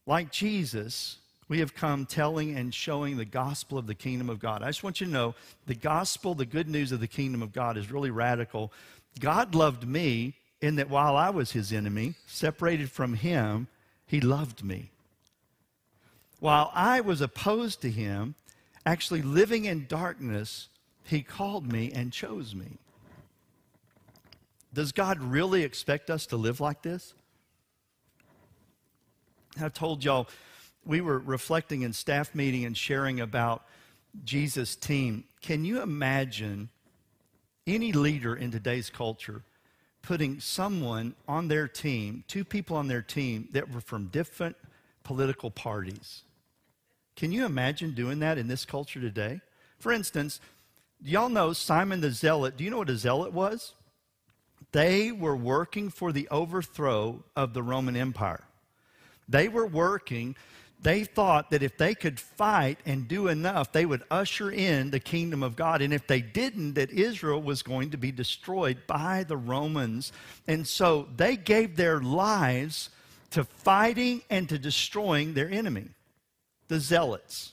[0.06, 4.62] Like Jesus, we have come telling and showing the gospel of the kingdom of God.
[4.62, 5.34] I just want you to know
[5.66, 8.72] the gospel, the good news of the kingdom of God is really radical.
[9.20, 13.68] God loved me in that while I was his enemy, separated from him,
[14.06, 14.90] he loved me.
[16.40, 18.34] While I was opposed to him,
[18.84, 20.68] actually living in darkness,
[21.04, 22.78] he called me and chose me.
[24.72, 27.14] Does God really expect us to live like this?
[29.60, 30.28] I told y'all
[30.84, 33.64] we were reflecting in staff meeting and sharing about
[34.24, 35.24] Jesus' team.
[35.40, 36.70] Can you imagine
[37.66, 39.42] any leader in today's culture
[40.02, 44.56] putting someone on their team, two people on their team that were from different
[45.02, 46.22] political parties?
[47.16, 49.40] Can you imagine doing that in this culture today?
[49.78, 50.40] For instance,
[51.02, 52.56] y'all know Simon the Zealot.
[52.56, 53.72] Do you know what a zealot was?
[54.72, 58.44] They were working for the overthrow of the Roman Empire.
[59.28, 60.36] They were working.
[60.80, 65.00] They thought that if they could fight and do enough, they would usher in the
[65.00, 65.80] kingdom of God.
[65.80, 70.12] And if they didn't, that Israel was going to be destroyed by the Romans.
[70.46, 72.90] And so they gave their lives
[73.30, 75.88] to fighting and to destroying their enemy,
[76.68, 77.52] the zealots.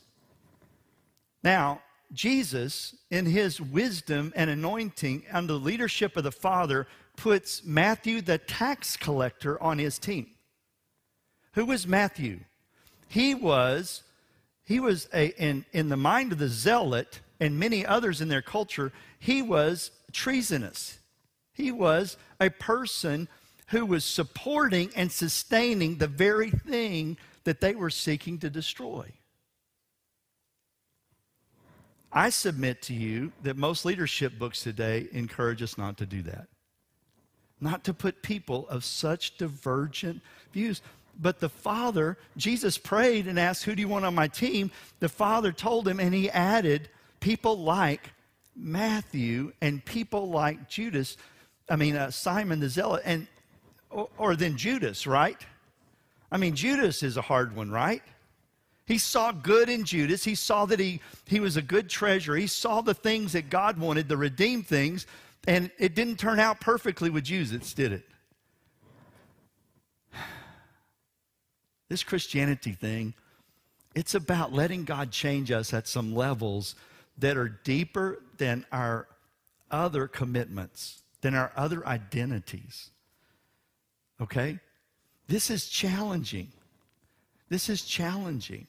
[1.44, 1.82] Now,
[2.14, 8.38] Jesus, in his wisdom and anointing under the leadership of the Father, puts Matthew the
[8.38, 10.28] tax collector on his team.
[11.54, 12.40] Who was Matthew?
[13.08, 14.04] He was,
[14.64, 18.42] he was a, in, in the mind of the zealot, and many others in their
[18.42, 21.00] culture, he was treasonous.
[21.54, 23.28] He was a person
[23.68, 29.12] who was supporting and sustaining the very thing that they were seeking to destroy.
[32.14, 36.48] I submit to you that most leadership books today encourage us not to do that.
[37.62, 40.82] Not to put people of such divergent views.
[41.20, 44.72] But the Father, Jesus prayed and asked, Who do you want on my team?
[45.00, 48.12] The Father told him, and he added people like
[48.56, 51.18] Matthew and people like Judas,
[51.70, 53.28] I mean, uh, Simon the Zealot, and,
[53.90, 55.38] or, or then Judas, right?
[56.32, 58.02] I mean, Judas is a hard one, right?
[58.86, 60.24] He saw good in Judas.
[60.24, 62.36] He saw that he, he was a good treasure.
[62.36, 65.08] He saw the things that God wanted, the redeemed things,
[65.48, 68.06] and it didn't turn out perfectly with Judas, did it?
[71.92, 73.14] This Christianity thing,
[73.96, 76.76] it's about letting God change us at some levels
[77.18, 79.10] that are deeper than our
[79.70, 82.92] other commitments, than our other identities.
[84.22, 84.60] Okay?
[85.28, 86.54] This is challenging.
[87.50, 88.68] This is challenging.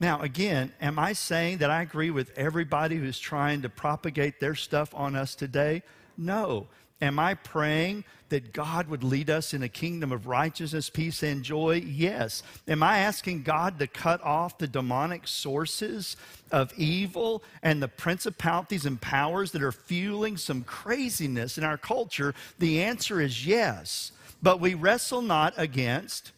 [0.00, 4.56] Now, again, am I saying that I agree with everybody who's trying to propagate their
[4.56, 5.84] stuff on us today?
[6.18, 6.66] No.
[7.02, 11.42] Am I praying that God would lead us in a kingdom of righteousness, peace, and
[11.42, 11.82] joy?
[11.84, 12.44] Yes.
[12.68, 16.16] Am I asking God to cut off the demonic sources
[16.52, 22.34] of evil and the principalities and powers that are fueling some craziness in our culture?
[22.60, 24.12] The answer is yes.
[24.40, 26.30] But we wrestle not against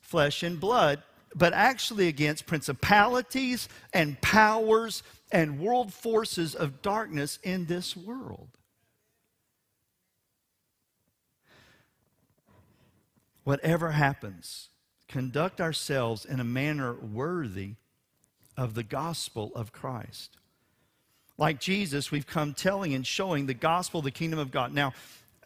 [0.00, 1.02] flesh and blood,
[1.34, 8.48] but actually against principalities and powers and world forces of darkness in this world.
[13.48, 14.68] Whatever happens,
[15.08, 17.76] conduct ourselves in a manner worthy
[18.58, 20.36] of the gospel of Christ.
[21.38, 24.74] Like Jesus, we've come telling and showing the gospel, the kingdom of God.
[24.74, 24.92] Now,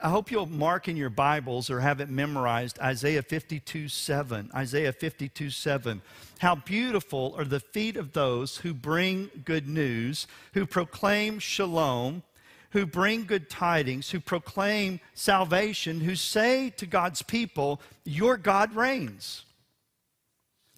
[0.01, 4.51] I hope you'll mark in your Bibles or have it memorized Isaiah 52 7.
[4.53, 6.03] Isaiah 52 7.
[6.41, 12.25] How beautiful are the feet of those who bring good news, who proclaim shalom,
[12.73, 19.45] who bring good tidings, who proclaim salvation, who say to God's people, Your God reigns.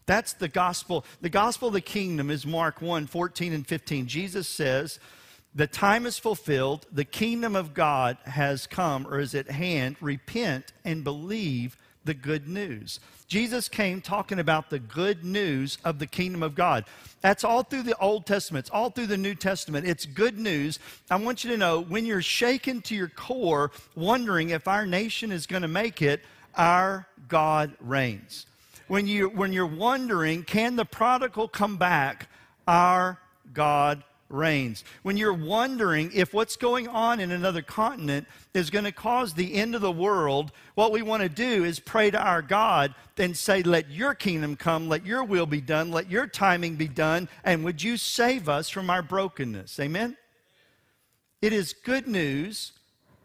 [0.06, 1.04] That's the gospel.
[1.20, 4.06] The gospel of the kingdom is Mark 1 14 and 15.
[4.06, 4.98] Jesus says,
[5.56, 9.94] the time is fulfilled, the kingdom of God has come or is at hand.
[10.00, 13.00] Repent and believe the good news.
[13.28, 16.84] Jesus came talking about the good news of the kingdom of God.
[17.20, 19.86] That's all through the Old Testament, it's all through the New Testament.
[19.86, 20.78] It's good news.
[21.10, 25.32] I want you to know when you're shaken to your core, wondering if our nation
[25.32, 26.20] is going to make it,
[26.54, 28.46] our God reigns.
[28.86, 32.28] When, you, when you're wondering, can the prodigal come back,
[32.68, 33.18] our
[33.52, 34.84] God reigns.
[35.02, 39.54] When you're wondering if what's going on in another continent is going to cause the
[39.54, 43.36] end of the world, what we want to do is pray to our God and
[43.36, 47.28] say, Let your kingdom come, let your will be done, let your timing be done,
[47.44, 49.78] and would you save us from our brokenness?
[49.78, 50.16] Amen?
[51.40, 52.72] It is good news.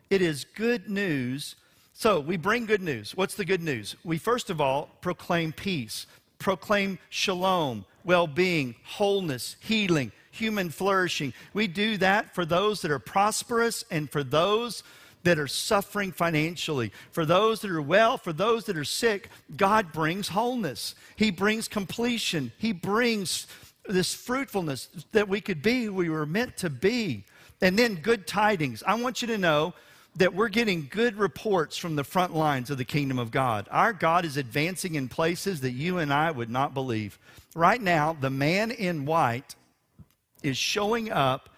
[0.10, 1.56] It is good news.
[1.94, 3.16] So we bring good news.
[3.16, 3.96] What's the good news?
[4.04, 6.08] We first of all proclaim peace,
[6.38, 11.34] proclaim shalom, well being, wholeness, healing human flourishing.
[11.54, 14.84] We do that for those that are prosperous and for those
[15.24, 16.92] that are suffering financially.
[17.12, 20.96] For those that are well, for those that are sick, God brings wholeness.
[21.16, 22.52] He brings completion.
[22.58, 23.48] He brings
[23.88, 27.26] this fruitfulness that we could be we were meant to be.
[27.62, 28.84] And then good tidings.
[28.88, 29.74] I want you to know
[30.16, 33.68] that we're getting good reports from the front lines of the kingdom of God.
[33.72, 37.20] Our God is advancing in places that you and I would not believe.
[37.56, 39.56] Right now, the man in white
[40.44, 41.50] is showing up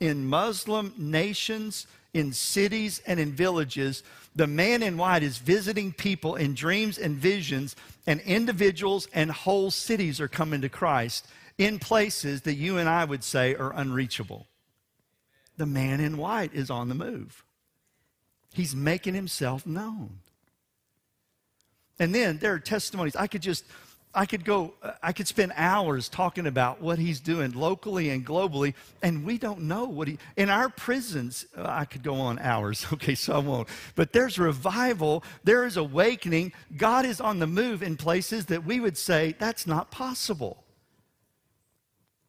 [0.00, 4.02] in Muslim nations, in cities, and in villages.
[4.34, 9.70] The man in white is visiting people in dreams and visions, and individuals and whole
[9.70, 11.26] cities are coming to Christ
[11.58, 14.46] in places that you and I would say are unreachable.
[15.58, 17.44] The man in white is on the move,
[18.54, 20.20] he's making himself known.
[21.98, 23.14] And then there are testimonies.
[23.14, 23.64] I could just
[24.12, 28.74] I could go, I could spend hours talking about what he's doing locally and globally,
[29.02, 32.86] and we don't know what he, in our prisons, uh, I could go on hours,
[32.92, 33.68] okay, so I won't.
[33.94, 36.52] But there's revival, there is awakening.
[36.76, 40.64] God is on the move in places that we would say that's not possible.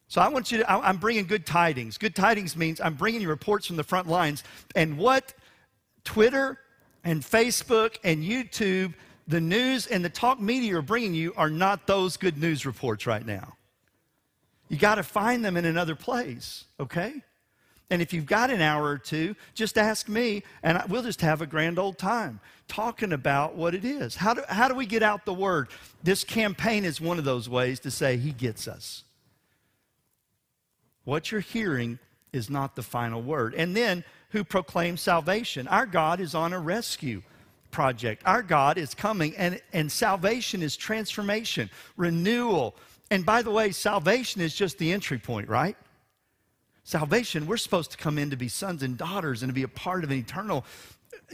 [0.07, 1.97] So I want you to, I'm bringing good tidings.
[1.97, 4.43] Good tidings means I'm bringing you reports from the front lines.
[4.75, 5.33] And what
[6.03, 6.59] Twitter
[7.03, 8.93] and Facebook and YouTube
[9.27, 13.05] the news and the talk media are bringing you are not those good news reports
[13.05, 13.55] right now.
[14.69, 17.21] You got to find them in another place, okay?
[17.89, 21.41] And if you've got an hour or two, just ask me, and we'll just have
[21.41, 24.15] a grand old time talking about what it is.
[24.15, 25.67] How do, how do we get out the word?
[26.01, 29.03] This campaign is one of those ways to say, He gets us.
[31.03, 31.99] What you're hearing
[32.31, 33.53] is not the final word.
[33.55, 35.67] And then, who proclaims salvation?
[35.67, 37.21] Our God is on a rescue
[37.71, 38.23] project.
[38.25, 42.75] Our God is coming, and, and salvation is transformation, renewal.
[43.09, 45.75] And by the way, salvation is just the entry point, right?
[46.83, 49.67] Salvation, we're supposed to come in to be sons and daughters and to be a
[49.67, 50.65] part of an eternal.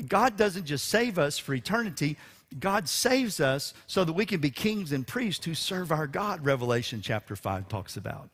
[0.07, 2.17] God doesn't just save us for eternity,
[2.59, 6.45] God saves us so that we can be kings and priests who serve our God,
[6.45, 8.29] Revelation chapter 5 talks about.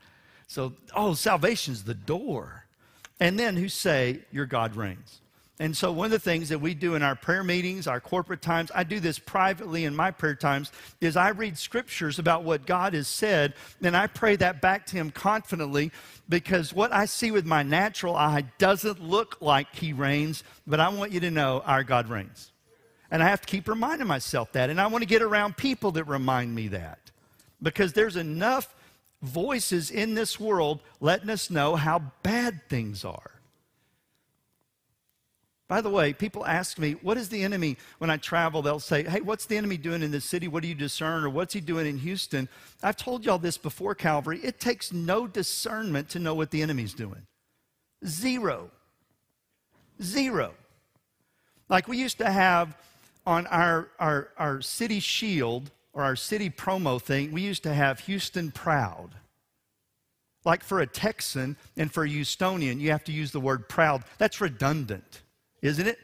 [0.47, 2.66] So, oh, salvation's the door.
[3.20, 5.22] And then who say, Your God reigns.
[5.60, 8.41] And so, one of the things that we do in our prayer meetings, our corporate
[8.41, 12.66] times, I do this privately in my prayer times, is I read scriptures about what
[12.66, 15.91] God has said, and I pray that back to Him confidently
[16.28, 20.89] because what I see with my natural eye doesn't look like He reigns, but I
[20.89, 22.51] want you to know our God reigns.
[23.12, 24.72] And I have to keep reminding myself that.
[24.72, 27.12] And I want to get around people that remind me that
[27.62, 28.74] because there's enough
[29.22, 33.33] voices in this world letting us know how bad things are.
[35.74, 38.61] By the way, people ask me, what is the enemy when I travel?
[38.61, 40.47] They'll say, hey, what's the enemy doing in this city?
[40.47, 41.24] What do you discern?
[41.24, 42.47] Or what's he doing in Houston?
[42.84, 44.39] I've told y'all this before, Calvary.
[44.43, 47.26] It takes no discernment to know what the enemy's doing.
[48.05, 48.69] Zero.
[49.99, 50.53] Zero.
[51.69, 52.78] Like we used to have
[53.26, 58.01] on our, our, our city shield or our city promo thing, we used to have
[58.01, 59.15] Houston proud.
[60.45, 64.03] Like for a Texan and for a Houstonian, you have to use the word proud.
[64.19, 65.22] That's redundant
[65.64, 65.97] isn't it?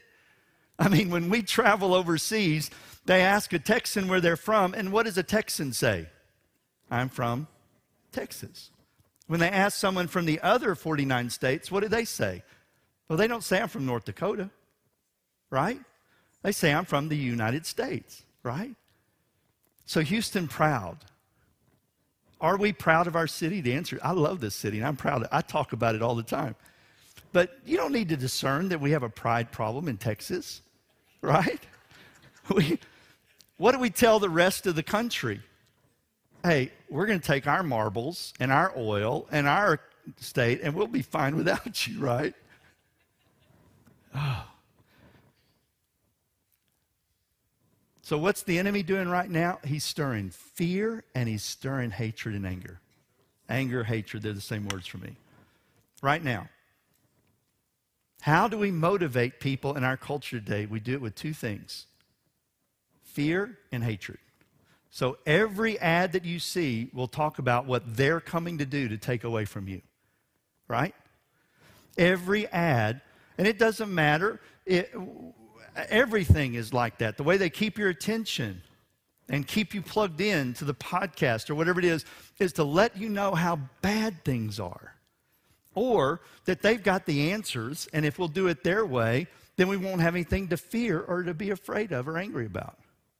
[0.78, 2.70] I mean, when we travel overseas,
[3.04, 6.06] they ask a Texan where they're from, and what does a Texan say?
[6.90, 7.46] I'm from
[8.10, 8.70] Texas.
[9.26, 12.42] When they ask someone from the other 49 states, what do they say?
[13.08, 14.50] Well, they don't say I'm from North Dakota,
[15.50, 15.78] right?
[16.42, 18.74] They say I'm from the United States, right?
[19.84, 20.98] So, Houston, proud.
[22.40, 23.60] Are we proud of our city?
[23.60, 25.22] The answer, I love this city and I'm proud.
[25.22, 26.54] Of, I talk about it all the time.
[27.32, 30.62] But you don't need to discern that we have a pride problem in Texas,
[31.22, 31.60] right?
[32.54, 32.78] We,
[33.56, 35.40] what do we tell the rest of the country?
[36.42, 39.80] Hey, we're going to take our marbles and our oil and our
[40.18, 42.34] state, and we'll be fine without you, right?
[44.14, 44.46] Oh.
[48.02, 49.60] So, what's the enemy doing right now?
[49.64, 52.80] He's stirring fear and he's stirring hatred and anger.
[53.48, 55.14] Anger, hatred, they're the same words for me.
[56.02, 56.48] Right now.
[58.20, 60.66] How do we motivate people in our culture today?
[60.66, 61.86] We do it with two things
[63.02, 64.18] fear and hatred.
[64.90, 68.98] So every ad that you see will talk about what they're coming to do to
[68.98, 69.82] take away from you,
[70.68, 70.94] right?
[71.96, 73.00] Every ad,
[73.38, 74.92] and it doesn't matter, it,
[75.88, 77.16] everything is like that.
[77.16, 78.62] The way they keep your attention
[79.28, 82.04] and keep you plugged in to the podcast or whatever it is,
[82.40, 84.94] is to let you know how bad things are
[85.80, 89.26] or that they've got the answers, and if we'll do it their way,
[89.56, 92.76] then we won't have anything to fear or to be afraid of or angry about,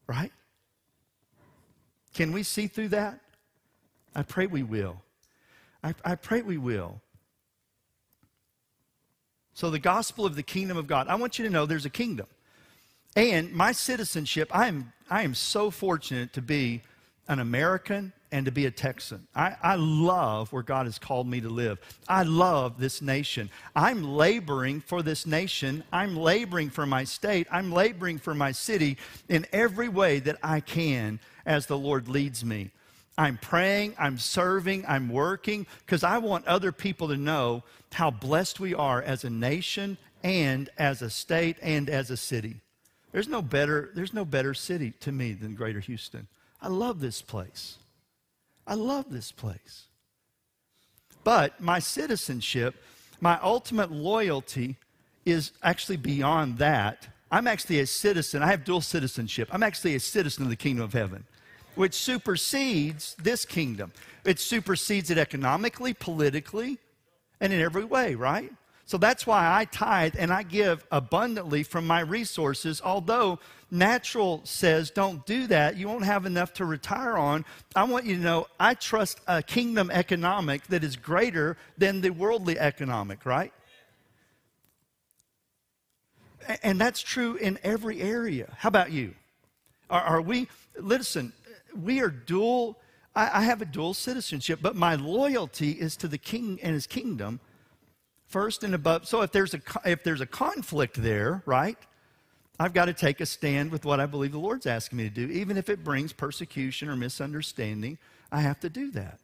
[0.07, 0.31] right?
[2.13, 3.19] Can we see through that?
[4.15, 5.01] I pray we will.
[5.83, 7.01] I, I pray we will.
[9.55, 11.91] So, the gospel of the kingdom of God, I want you to know there's a
[11.91, 12.27] kingdom.
[13.17, 16.83] And my citizenship, I am, I am so fortunate to be
[17.27, 19.27] an American and to be a Texan.
[19.35, 21.79] I, I, love where God has called me to live.
[22.09, 23.51] I love this nation.
[23.75, 25.83] I'm laboring for this nation.
[25.93, 27.47] I'm laboring for my state.
[27.51, 32.45] I'm laboring for my city in every way that I can as the Lord leads
[32.45, 32.71] me.
[33.19, 38.61] I'm praying, I'm serving, I'm working because I want other people to know how blessed
[38.61, 42.61] we are as a nation and as a state and as a city.
[43.13, 46.29] There's no better, there's no better city to me than Greater Houston.
[46.63, 47.77] I love this place.
[48.67, 49.87] I love this place.
[51.25, 52.75] But my citizenship,
[53.21, 54.77] my ultimate loyalty
[55.27, 57.09] is actually beyond that.
[57.31, 58.43] I'm actually a citizen.
[58.43, 59.49] I have dual citizenship.
[59.53, 61.25] I'm actually a citizen of the kingdom of heaven,
[61.75, 63.93] which supersedes this kingdom.
[64.25, 66.79] It supersedes it economically, politically,
[67.41, 68.53] and in every way, right?
[68.91, 73.39] So that's why I tithe and I give abundantly from my resources, although
[73.71, 75.77] natural says don't do that.
[75.77, 77.45] You won't have enough to retire on.
[77.77, 82.11] I want you to know I trust a kingdom economic that is greater than the
[82.11, 83.53] worldly economic, right?
[86.65, 88.53] And that's true in every area.
[88.59, 89.15] How about you?
[89.89, 91.33] Are, are we, listen,
[91.81, 92.77] we are dual
[93.15, 96.89] I, I have a dual citizenship, but my loyalty is to the king and his
[96.89, 97.39] kingdom
[98.31, 99.07] first and above.
[99.07, 101.77] So if there's a, if there's a conflict there, right?
[102.59, 105.11] I've got to take a stand with what I believe the Lord's asking me to
[105.11, 105.33] do.
[105.33, 107.99] Even if it brings persecution or misunderstanding,
[108.31, 109.19] I have to do that.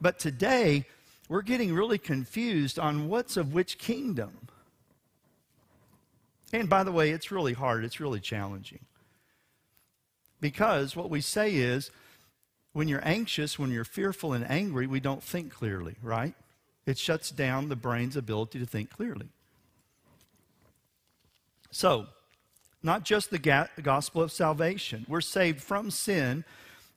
[0.00, 0.86] But today,
[1.28, 4.48] we're getting really confused on what's of which kingdom.
[6.52, 8.80] And by the way, it's really hard, it's really challenging.
[10.40, 11.90] Because what we say is,
[12.72, 16.34] when you're anxious, when you're fearful and angry, we don't think clearly, right?
[16.90, 19.28] It shuts down the brain's ability to think clearly.
[21.70, 22.06] So,
[22.82, 23.38] not just the
[23.82, 25.06] gospel of salvation.
[25.08, 26.44] We're saved from sin,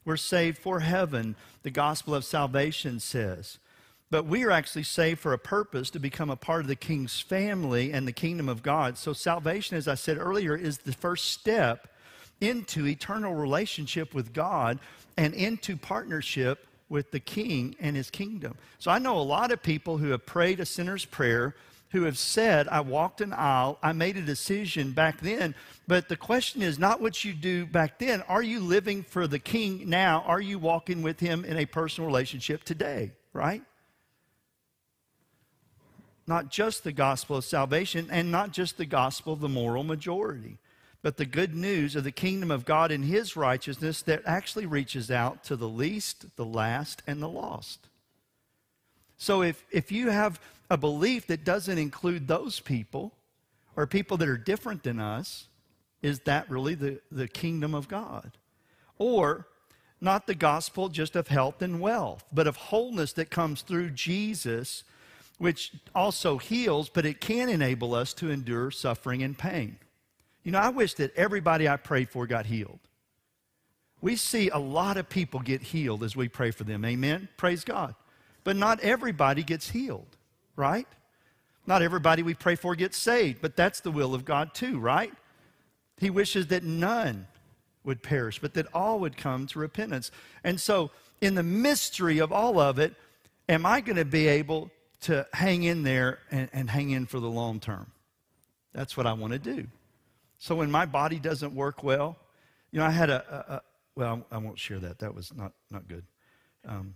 [0.04, 3.60] we're saved for heaven, the gospel of salvation says.
[4.10, 7.20] But we are actually saved for a purpose to become a part of the king's
[7.20, 8.98] family and the kingdom of God.
[8.98, 11.88] So, salvation, as I said earlier, is the first step
[12.42, 14.80] into eternal relationship with God
[15.18, 18.56] and into partnership with the king and his kingdom.
[18.80, 21.56] So, I know a lot of people who have prayed a sinner's prayer
[21.90, 25.54] who have said, I walked an aisle, I made a decision back then.
[25.88, 28.22] But the question is not what you do back then.
[28.24, 30.24] Are you living for the king now?
[30.26, 33.62] Are you walking with him in a personal relationship today, right?
[36.28, 40.58] not just the gospel of salvation and not just the gospel of the moral majority,
[41.04, 45.12] but the good news of the kingdom of God and his righteousness that actually reaches
[45.12, 47.88] out to the least, the last, and the lost.
[49.18, 50.40] So if, if you have
[50.70, 53.12] a belief that doesn't include those people
[53.76, 55.48] or people that are different than us,
[56.02, 58.32] is that really the, the kingdom of God?
[58.98, 59.46] Or
[60.00, 64.84] not the gospel just of health and wealth, but of wholeness that comes through Jesus
[65.38, 69.78] which also heals, but it can enable us to endure suffering and pain.
[70.44, 72.80] You know, I wish that everybody I prayed for got healed.
[74.02, 76.84] We see a lot of people get healed as we pray for them.
[76.84, 77.30] Amen?
[77.38, 77.96] Praise God.
[78.44, 80.18] But not everybody gets healed,
[80.58, 80.88] right?
[81.66, 85.14] Not everybody we pray for gets saved, but that's the will of God too, right?
[85.98, 87.28] He wishes that none
[87.86, 90.12] would perish, but that all would come to repentance.
[90.44, 90.92] And so,
[91.22, 92.94] in the mystery of all of it,
[93.48, 94.72] am I going to be able
[95.04, 97.92] to hang in there and, and hang in for the long term.
[98.74, 99.68] That's what I want to do.
[100.44, 102.18] So when my body doesn't work well,
[102.70, 103.62] you know, I had a, a, a
[103.96, 105.00] well, I won't share that.
[105.00, 106.04] That was not, not good.
[106.68, 106.96] Um,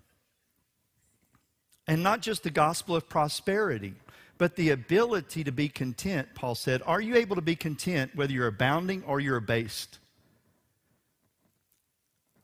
[1.88, 3.94] and not just the gospel of prosperity,
[4.38, 6.82] but the ability to be content, Paul said.
[6.86, 10.00] Are you able to be content whether you're abounding or you're abased?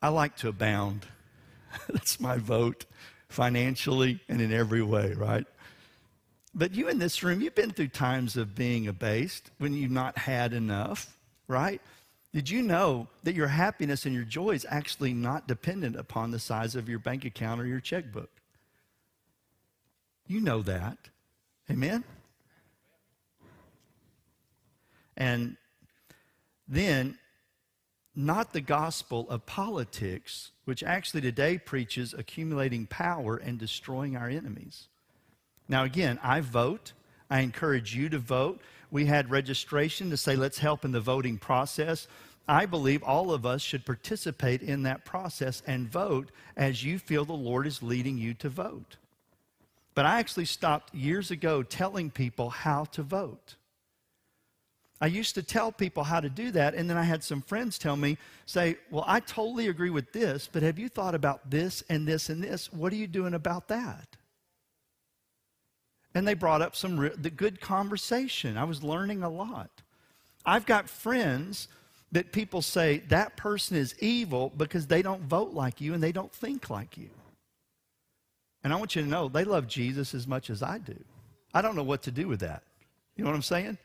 [0.01, 1.05] I like to abound.
[1.89, 2.85] That's my vote,
[3.27, 5.45] financially and in every way, right?
[6.55, 10.17] But you in this room, you've been through times of being abased when you've not
[10.17, 11.81] had enough, right?
[12.31, 16.39] Did you know that your happiness and your joy is actually not dependent upon the
[16.39, 18.29] size of your bank account or your checkbook?
[20.27, 20.97] You know that.
[21.69, 22.03] Amen?
[25.15, 25.57] And
[26.67, 27.17] then,
[28.15, 34.87] not the gospel of politics, which actually today preaches accumulating power and destroying our enemies.
[35.67, 36.93] Now, again, I vote.
[37.29, 38.61] I encourage you to vote.
[38.91, 42.07] We had registration to say, let's help in the voting process.
[42.47, 47.25] I believe all of us should participate in that process and vote as you feel
[47.25, 48.97] the Lord is leading you to vote.
[49.95, 53.55] But I actually stopped years ago telling people how to vote.
[54.99, 57.77] I used to tell people how to do that, and then I had some friends
[57.77, 61.83] tell me, say, Well, I totally agree with this, but have you thought about this
[61.89, 62.71] and this and this?
[62.71, 64.15] What are you doing about that?
[66.15, 68.57] And they brought up some re- the good conversation.
[68.57, 69.69] I was learning a lot.
[70.45, 71.67] I've got friends
[72.11, 76.11] that people say that person is evil because they don't vote like you and they
[76.11, 77.09] don't think like you.
[78.63, 80.95] And I want you to know they love Jesus as much as I do.
[81.53, 82.63] I don't know what to do with that.
[83.15, 83.77] You know what I'm saying?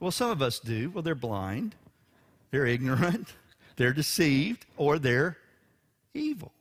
[0.00, 0.90] Well, some of us do.
[0.90, 1.74] Well, they're blind,
[2.50, 3.34] they're ignorant,
[3.76, 5.36] they're deceived, or they're
[6.14, 6.52] evil.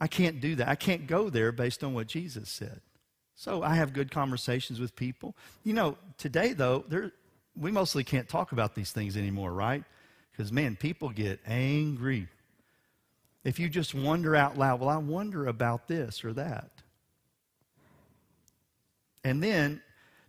[0.00, 0.68] I can't do that.
[0.68, 2.80] I can't go there based on what Jesus said.
[3.34, 5.34] So I have good conversations with people.
[5.64, 7.12] You know, today though, there,
[7.56, 9.84] we mostly can't talk about these things anymore, right?
[10.32, 12.28] Because man, people get angry.
[13.44, 16.70] If you just wonder out loud, well, I wonder about this or that.
[19.22, 19.82] And then,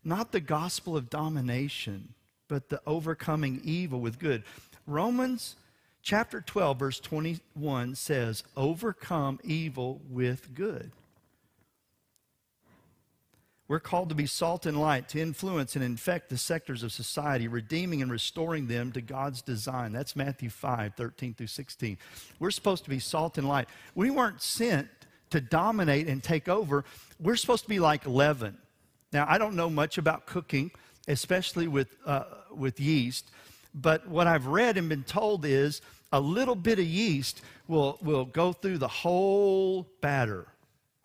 [0.03, 2.13] not the gospel of domination,
[2.47, 4.43] but the overcoming evil with good.
[4.85, 5.55] Romans
[6.01, 10.91] chapter 12, verse 21 says, Overcome evil with good.
[13.67, 17.47] We're called to be salt and light, to influence and infect the sectors of society,
[17.47, 19.91] redeeming and restoring them to God's design.
[19.91, 21.97] That's Matthew 5, 13 through 16.
[22.39, 23.67] We're supposed to be salt and light.
[23.95, 24.87] We weren't sent
[25.31, 26.85] to dominate and take over.
[27.19, 28.57] We're supposed to be like leaven.
[29.11, 30.69] Now, I don't know much about cooking,
[31.07, 33.31] especially with, uh, with yeast,
[33.73, 38.25] but what I've read and been told is a little bit of yeast will, will
[38.25, 40.47] go through the whole batter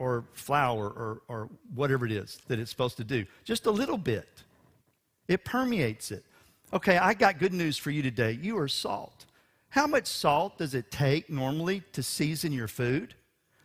[0.01, 3.25] or flour or, or whatever it is that it's supposed to do.
[3.45, 4.43] Just a little bit.
[5.29, 6.25] It permeates it.
[6.73, 8.39] Okay, I got good news for you today.
[8.41, 9.27] You are salt.
[9.69, 13.15] How much salt does it take normally to season your food?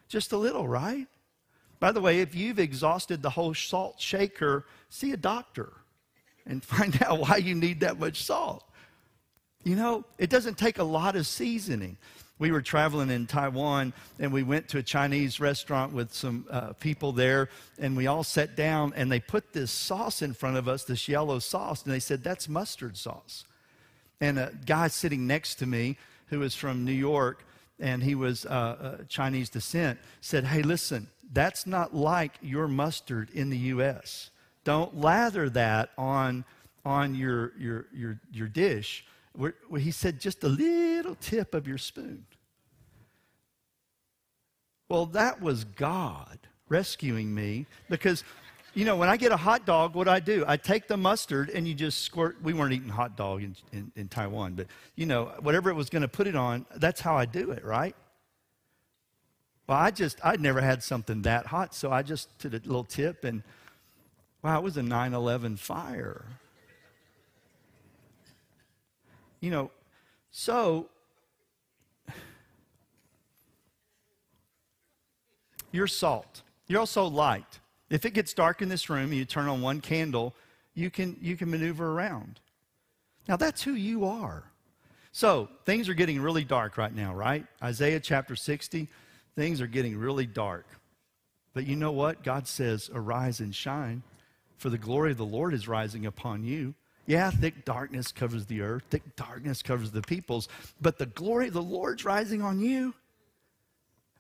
[0.10, 1.08] Just a little, right?
[1.80, 5.72] By the way, if you've exhausted the whole salt shaker, see a doctor
[6.46, 8.70] and find out why you need that much salt.
[9.64, 11.98] You know, it doesn't take a lot of seasoning
[12.38, 16.74] we were traveling in Taiwan and we went to a Chinese restaurant with some uh,
[16.74, 20.68] people there and we all sat down and they put this sauce in front of
[20.68, 23.46] us, this yellow sauce, and they said, That's mustard sauce.
[24.20, 27.46] And a guy sitting next to me who was from New York
[27.80, 33.30] and he was uh, uh, Chinese descent said, Hey, listen, that's not like your mustard
[33.34, 34.30] in the U.S.
[34.64, 36.44] Don't lather that on,
[36.86, 39.06] on your, your, your, your dish
[39.38, 42.26] where, where he said, just a little tip of your spoon.
[44.90, 48.24] Well, that was God rescuing me because,
[48.74, 50.46] you know, when I get a hot dog, what do I do?
[50.48, 52.38] I take the mustard and you just squirt.
[52.44, 55.90] We weren't eating hot dog in, in, in Taiwan, but, you know, whatever it was
[55.90, 57.96] going to put it on, that's how I do it, right?
[59.68, 62.84] Well, I just, I'd never had something that hot, so I just did a little
[62.84, 63.42] tip and,
[64.44, 66.26] wow, it was a 9 11 fire.
[69.46, 69.70] You know,
[70.32, 70.88] so
[75.72, 76.42] you're salt.
[76.66, 77.60] You're also light.
[77.92, 80.34] If it gets dark in this room and you turn on one candle,
[80.74, 82.40] you can, you can maneuver around.
[83.28, 84.46] Now, that's who you are.
[85.12, 87.46] So, things are getting really dark right now, right?
[87.62, 88.88] Isaiah chapter 60,
[89.36, 90.66] things are getting really dark.
[91.54, 92.24] But you know what?
[92.24, 94.02] God says, Arise and shine,
[94.58, 96.74] for the glory of the Lord is rising upon you.
[97.08, 100.50] Yeah, thick darkness covers the earth, thick darkness covers the peoples,
[100.82, 102.94] but the glory of the Lord's rising on you.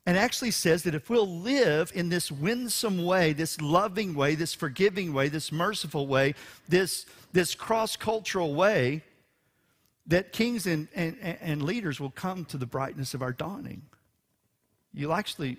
[0.05, 4.53] And actually says that if we'll live in this winsome way, this loving way, this
[4.53, 6.35] forgiving way, this merciful way,
[6.69, 9.01] this, this cross cultural way,
[10.05, 13.81] that kings and, and, and leaders will come to the brightness of our dawning.
[14.93, 15.57] You'll actually,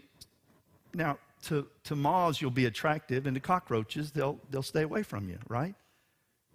[0.94, 5.28] now, to, to moths, you'll be attractive, and to cockroaches, they'll, they'll stay away from
[5.28, 5.74] you, right?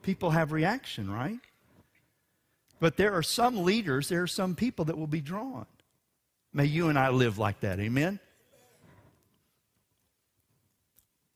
[0.01, 1.39] People have reaction, right?
[2.79, 5.67] But there are some leaders, there are some people that will be drawn.
[6.53, 7.79] May you and I live like that.
[7.79, 8.19] Amen?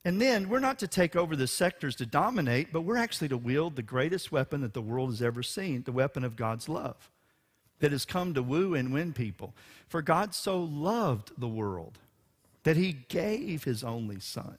[0.04, 3.38] And then we're not to take over the sectors to dominate, but we're actually to
[3.38, 7.10] wield the greatest weapon that the world has ever seen the weapon of God's love
[7.80, 9.54] that has come to woo and win people.
[9.88, 11.98] For God so loved the world
[12.64, 14.58] that he gave his only son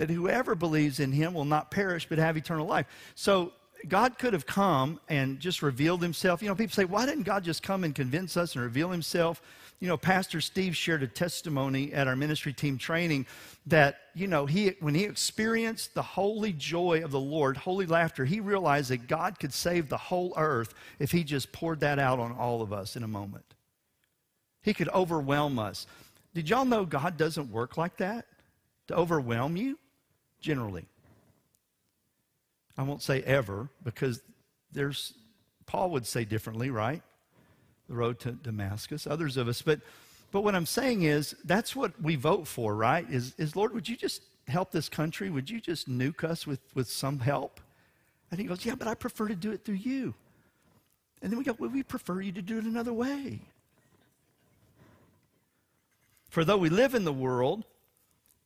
[0.00, 2.86] that whoever believes in him will not perish but have eternal life.
[3.14, 3.52] So
[3.86, 6.40] God could have come and just revealed himself.
[6.40, 9.42] You know, people say, why didn't God just come and convince us and reveal himself?
[9.78, 13.26] You know, Pastor Steve shared a testimony at our ministry team training
[13.66, 18.24] that, you know, he when he experienced the holy joy of the Lord, holy laughter,
[18.24, 22.18] he realized that God could save the whole earth if he just poured that out
[22.18, 23.44] on all of us in a moment.
[24.62, 25.86] He could overwhelm us.
[26.32, 28.24] Did y'all know God doesn't work like that?
[28.88, 29.76] To overwhelm you?
[30.40, 30.86] Generally.
[32.76, 34.22] I won't say ever because
[34.72, 35.14] there's,
[35.66, 37.02] Paul would say differently, right?
[37.88, 39.62] The road to Damascus, others of us.
[39.62, 39.80] But,
[40.30, 43.08] but what I'm saying is that's what we vote for, right?
[43.10, 45.30] Is, is Lord, would you just help this country?
[45.30, 47.60] Would you just nuke us with, with some help?
[48.30, 50.14] And he goes, Yeah, but I prefer to do it through you.
[51.22, 53.40] And then we go, Well, we prefer you to do it another way.
[56.28, 57.64] For though we live in the world,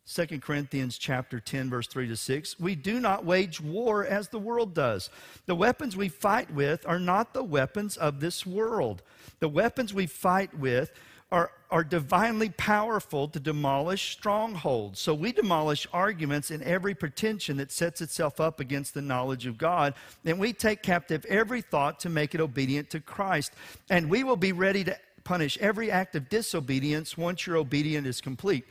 [0.07, 4.39] 2 Corinthians chapter 10 verse 3 to 6 we do not wage war as the
[4.39, 5.09] world does.
[5.47, 9.03] The weapons we fight with are not the weapons of this world.
[9.41, 10.93] The weapons we fight with
[11.33, 15.01] are, are divinely powerful to demolish strongholds.
[15.01, 19.57] So we demolish arguments and every pretension that sets itself up against the knowledge of
[19.57, 19.95] god
[20.27, 23.55] and we take captive every thought to make it obedient to christ.
[23.89, 28.21] And we will be ready to punish every act of disobedience once your obedience is
[28.21, 28.67] complete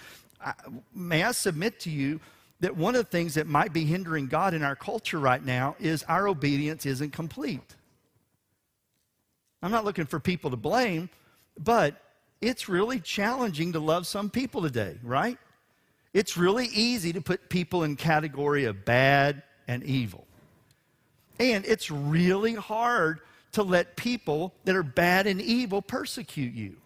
[0.94, 2.20] May I submit to you
[2.60, 5.76] that one of the things that might be hindering God in our culture right now
[5.80, 7.76] is our obedience isn't complete.
[9.62, 11.10] I'm not looking for people to blame,
[11.58, 12.02] but
[12.42, 15.38] it's really challenging to love some people today, right?
[16.14, 20.28] It's really easy to put people in category of bad and evil.
[21.40, 23.20] And it's really hard
[23.54, 26.78] to let people that are bad and evil persecute you.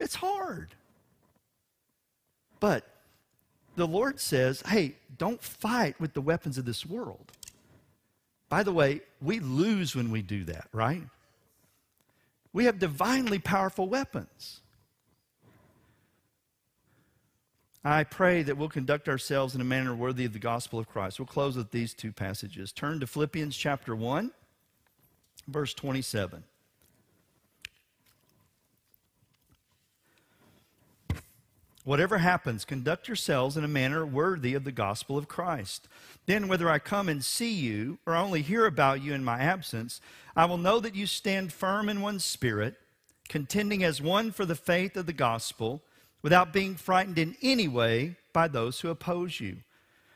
[0.00, 0.74] It's hard.
[2.62, 2.84] But
[3.74, 7.32] the Lord says, hey, don't fight with the weapons of this world.
[8.48, 11.02] By the way, we lose when we do that, right?
[12.52, 14.60] We have divinely powerful weapons.
[17.84, 21.18] I pray that we'll conduct ourselves in a manner worthy of the gospel of Christ.
[21.18, 22.70] We'll close with these two passages.
[22.70, 24.30] Turn to Philippians chapter 1,
[25.48, 26.44] verse 27.
[31.84, 35.88] Whatever happens, conduct yourselves in a manner worthy of the gospel of Christ.
[36.26, 40.00] Then, whether I come and see you or only hear about you in my absence,
[40.36, 42.76] I will know that you stand firm in one spirit,
[43.28, 45.82] contending as one for the faith of the gospel,
[46.22, 49.56] without being frightened in any way by those who oppose you.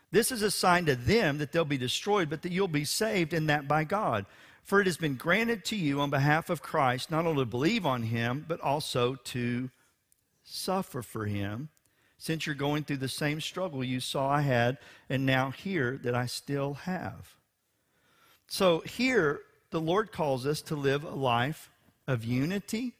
[0.09, 3.33] This is a sign to them that they'll be destroyed, but that you'll be saved,
[3.33, 4.25] and that by God.
[4.63, 7.85] For it has been granted to you on behalf of Christ not only to believe
[7.85, 9.69] on him, but also to
[10.47, 11.69] suffer for him,
[12.17, 14.77] since you're going through the same struggle you saw I had,
[15.09, 17.35] and now hear that I still have.
[18.47, 19.41] So here,
[19.71, 21.69] the Lord calls us to live a life
[22.07, 22.93] of unity,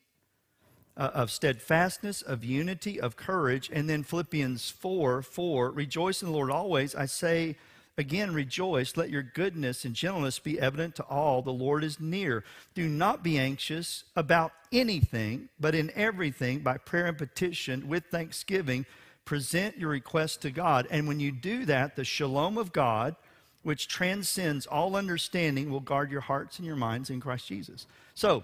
[0.98, 3.70] uh, of steadfastness, of unity, of courage.
[3.72, 6.93] And then Philippians 4 4, rejoice in the Lord always.
[6.93, 7.56] I say,
[8.00, 8.95] Again, rejoice.
[8.95, 11.41] Let your goodness and gentleness be evident to all.
[11.41, 12.43] The Lord is near.
[12.76, 18.86] Do not be anxious about anything, but in everything, by prayer and petition, with thanksgiving,
[19.26, 20.88] present your requests to God.
[20.91, 23.16] And when you do that, the shalom of God,
[23.64, 27.88] which transcends all understanding, will guard your hearts and your minds in Christ Jesus.
[28.14, 28.43] So,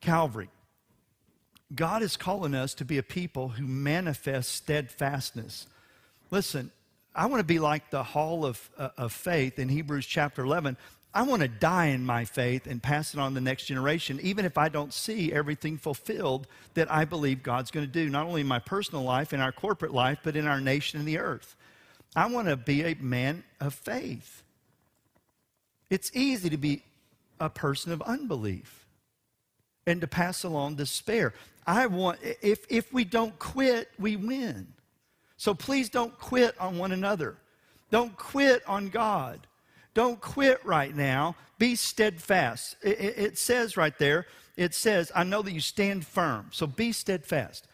[0.00, 0.50] Calvary,
[1.72, 5.68] God is calling us to be a people who manifest steadfastness.
[6.32, 6.72] Listen,
[7.14, 10.76] I want to be like the hall of, uh, of faith in Hebrews chapter 11.
[11.14, 14.18] I want to die in my faith and pass it on to the next generation,
[14.22, 18.26] even if I don't see everything fulfilled that I believe God's going to do, not
[18.26, 21.18] only in my personal life, in our corporate life, but in our nation and the
[21.18, 21.54] earth.
[22.16, 24.42] I want to be a man of faith.
[25.90, 26.82] It's easy to be
[27.38, 28.86] a person of unbelief
[29.86, 31.34] and to pass along despair.
[31.66, 34.68] I want, if, if we don't quit, we win.
[35.42, 37.36] So please don't quit on one another.
[37.90, 39.40] Don't quit on God.
[39.92, 41.34] Don't quit right now.
[41.58, 42.76] Be steadfast.
[42.80, 44.26] It, it, it, says right there,
[44.56, 46.46] it says, I know that you stand firm.
[46.52, 47.66] So be steadfast.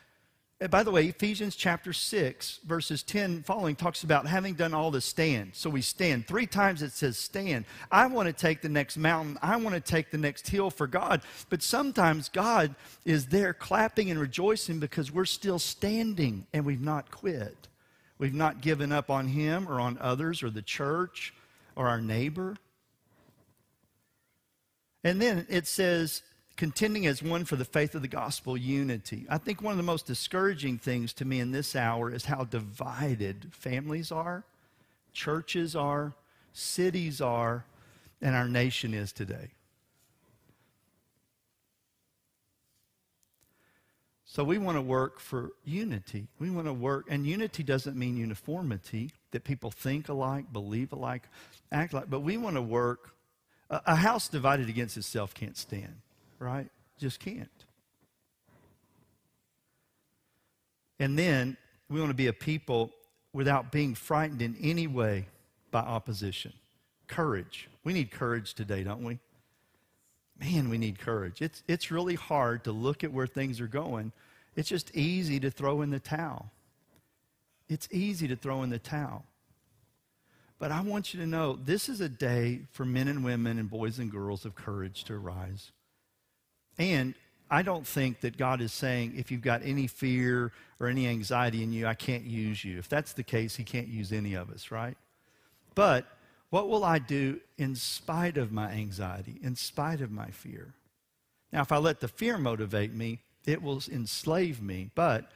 [0.61, 4.91] And by the way, Ephesians chapter 6, verses 10 following talks about having done all
[4.91, 5.51] to stand.
[5.55, 6.27] So we stand.
[6.27, 7.65] Three times it says stand.
[7.93, 9.39] I want to take the next mountain.
[9.41, 11.23] I want to take the next hill for God.
[11.49, 17.13] But sometimes God is there clapping and rejoicing because we're still standing and we've not
[17.13, 17.69] quit.
[18.19, 21.33] We've not given up on Him or on others or the church
[21.77, 22.57] or our neighbor.
[25.05, 26.23] And then it says,
[26.59, 29.25] contending as one for the faith of the gospel, unity.
[29.31, 32.45] I think one of the most discouraging things to me in this hour is how
[32.45, 34.43] divided families are,
[35.13, 36.15] churches are,
[36.53, 37.65] cities are,
[38.21, 39.53] and our nation is today.
[44.25, 46.27] So we want to work for unity.
[46.41, 51.23] We want to work, and unity doesn't mean uniformity, that people think alike, believe alike,
[51.71, 53.15] act like, but we want to work.
[53.71, 55.95] A, a house divided against itself can't stand
[56.39, 56.69] right?
[56.99, 57.49] Just can't.
[60.99, 61.57] And then
[61.89, 62.91] we want to be a people
[63.33, 65.27] without being frightened in any way
[65.71, 66.53] by opposition.
[67.07, 67.69] Courage.
[67.85, 69.19] We need courage today, don't we?
[70.39, 71.43] Man, we need courage.
[71.43, 74.13] It's, it's really hard to look at where things are going.
[74.57, 76.51] It's just easy to throw in the towel.
[77.69, 79.25] It's easy to throw in the towel.
[80.59, 83.71] But I want you to know this is a day for men and women and
[83.71, 85.71] boys and girls of courage to arise.
[86.79, 87.15] And
[87.51, 91.63] I don't think that God is saying, if you've got any fear or any anxiety
[91.63, 92.79] in you, I can't use you.
[92.79, 94.97] If that's the case, He can't use any of us, right?
[95.75, 96.07] But
[96.51, 100.75] what will I do in spite of my anxiety, in spite of my fear?
[101.53, 104.91] Now, if I let the fear motivate me, it will enslave me.
[104.95, 105.31] But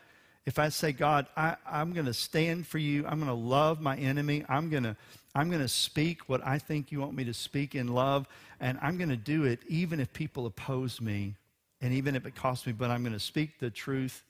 [0.45, 3.81] if I say, God, I, am going to stand for you, I'm going to love
[3.81, 4.97] my enemy, I'm going to
[5.35, 8.29] I'm going to speak what I think you want me to speak in love,
[8.61, 11.35] and I'm going to do it even if people oppose me
[11.81, 14.23] and even if it costs me, but I'm going to speak the truth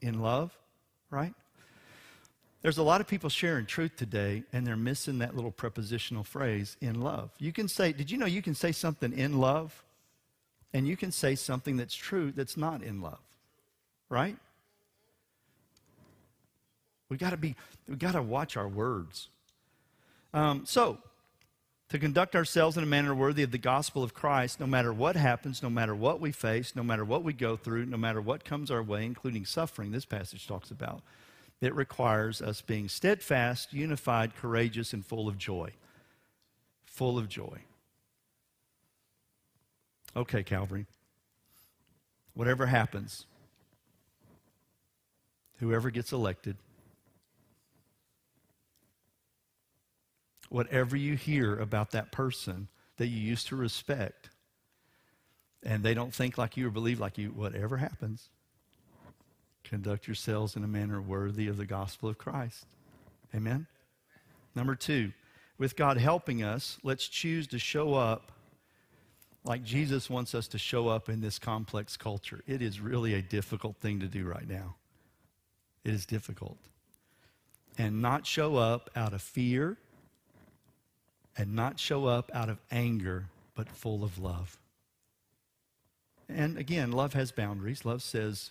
[0.00, 0.56] in love,
[1.10, 1.34] right?
[2.62, 6.76] There's a lot of people sharing truth today, and they're missing that little prepositional phrase,
[6.80, 7.30] in love.
[7.38, 9.84] You can say, did you know you can say something in love,
[10.72, 13.20] and you can say something that's true that's not in love,
[14.08, 14.36] right?
[17.08, 17.54] We got to be,
[17.88, 19.28] we got to watch our words.
[20.36, 20.98] Um, so,
[21.88, 25.16] to conduct ourselves in a manner worthy of the gospel of Christ, no matter what
[25.16, 28.44] happens, no matter what we face, no matter what we go through, no matter what
[28.44, 31.00] comes our way, including suffering, this passage talks about,
[31.62, 35.72] it requires us being steadfast, unified, courageous, and full of joy.
[36.84, 37.60] Full of joy.
[40.14, 40.84] Okay, Calvary.
[42.34, 43.24] Whatever happens,
[45.60, 46.58] whoever gets elected,
[50.48, 54.30] whatever you hear about that person that you used to respect,
[55.62, 58.28] and they don't think like you or believe like you, whatever happens,
[59.64, 62.66] conduct yourselves in a manner worthy of the gospel of Christ.
[63.34, 63.66] Amen?
[64.54, 65.12] Number two,
[65.58, 68.32] with God helping us, let's choose to show up
[69.44, 72.42] like Jesus wants us to show up in this complex culture.
[72.48, 74.74] It is really a difficult thing to do right now.
[75.84, 76.58] It is difficult.
[77.78, 79.76] And not show up out of fear
[81.36, 84.58] and not show up out of anger, but full of love.
[86.28, 87.84] And again, love has boundaries.
[87.84, 88.50] Love says,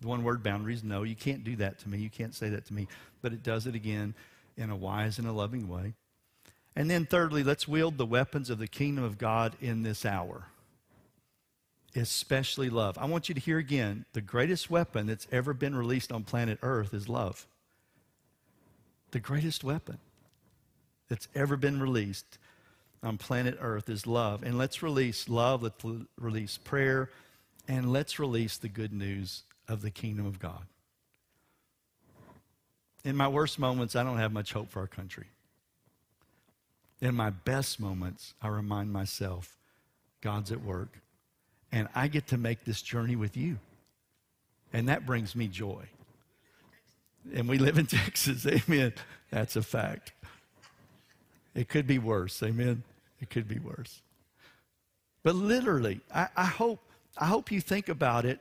[0.00, 1.98] the one word boundaries, no, you can't do that to me.
[1.98, 2.86] You can't say that to me.
[3.22, 4.14] But it does it again
[4.56, 5.94] in a wise and a loving way.
[6.76, 10.44] And then, thirdly, let's wield the weapons of the kingdom of God in this hour,
[11.96, 12.96] especially love.
[12.98, 16.58] I want you to hear again the greatest weapon that's ever been released on planet
[16.62, 17.48] Earth is love.
[19.10, 19.98] The greatest weapon
[21.08, 22.38] that's ever been released
[23.02, 24.42] on planet Earth is love.
[24.42, 25.84] And let's release love, let's
[26.18, 27.10] release prayer,
[27.66, 30.62] and let's release the good news of the kingdom of God.
[33.04, 35.26] In my worst moments, I don't have much hope for our country.
[37.00, 39.56] In my best moments, I remind myself
[40.20, 41.00] God's at work,
[41.70, 43.58] and I get to make this journey with you.
[44.72, 45.84] And that brings me joy.
[47.32, 48.92] And we live in Texas, amen.
[49.30, 50.12] That's a fact.
[51.54, 52.42] It could be worse.
[52.42, 52.82] Amen.
[53.20, 54.02] It could be worse.
[55.22, 56.80] But literally, I, I, hope,
[57.16, 58.40] I hope you think about it.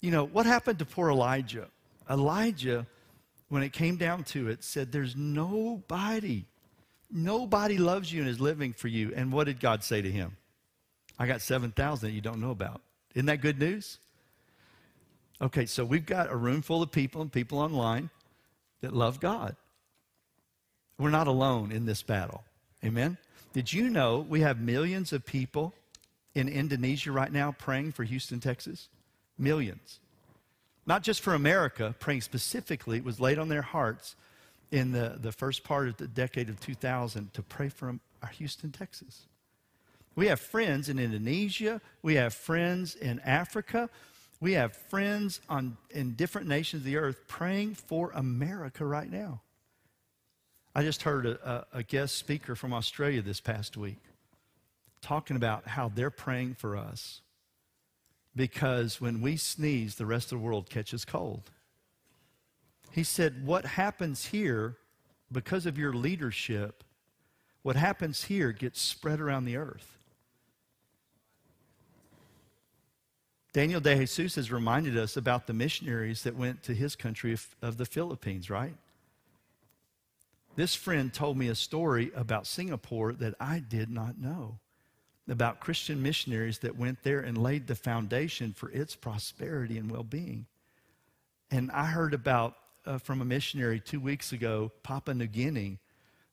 [0.00, 1.68] You know, what happened to poor Elijah?
[2.08, 2.86] Elijah,
[3.48, 6.44] when it came down to it, said, There's nobody,
[7.10, 9.12] nobody loves you and is living for you.
[9.14, 10.36] And what did God say to him?
[11.18, 12.80] I got 7,000 that you don't know about.
[13.14, 13.98] Isn't that good news?
[15.40, 18.10] Okay, so we've got a room full of people and people online
[18.80, 19.56] that love God.
[20.98, 22.44] We're not alone in this battle.
[22.84, 23.16] Amen?
[23.52, 25.72] Did you know we have millions of people
[26.34, 28.88] in Indonesia right now praying for Houston, Texas?
[29.38, 30.00] Millions.
[30.86, 34.16] Not just for America, praying specifically, it was laid on their hearts
[34.70, 38.26] in the, the first part of the decade of 2000 to pray for our uh,
[38.26, 39.26] Houston, Texas.
[40.16, 41.80] We have friends in Indonesia.
[42.02, 43.88] We have friends in Africa.
[44.40, 49.40] We have friends on, in different nations of the earth praying for America right now.
[50.74, 53.98] I just heard a, a, guest speaker from Australia this past week
[55.00, 57.22] talking about how they're praying for us
[58.36, 61.50] because when we sneeze, the rest of the world catches cold.
[62.92, 64.76] He said, What happens here,
[65.30, 66.84] because of your leadership,
[67.62, 69.98] what happens here gets spread around the earth.
[73.52, 77.56] Daniel De Jesus has reminded us about the missionaries that went to his country of,
[77.60, 78.74] of the Philippines, right?
[80.58, 84.58] This friend told me a story about Singapore that I did not know
[85.28, 90.02] about Christian missionaries that went there and laid the foundation for its prosperity and well
[90.02, 90.46] being.
[91.52, 95.78] And I heard about uh, from a missionary two weeks ago, Papua New Guinea.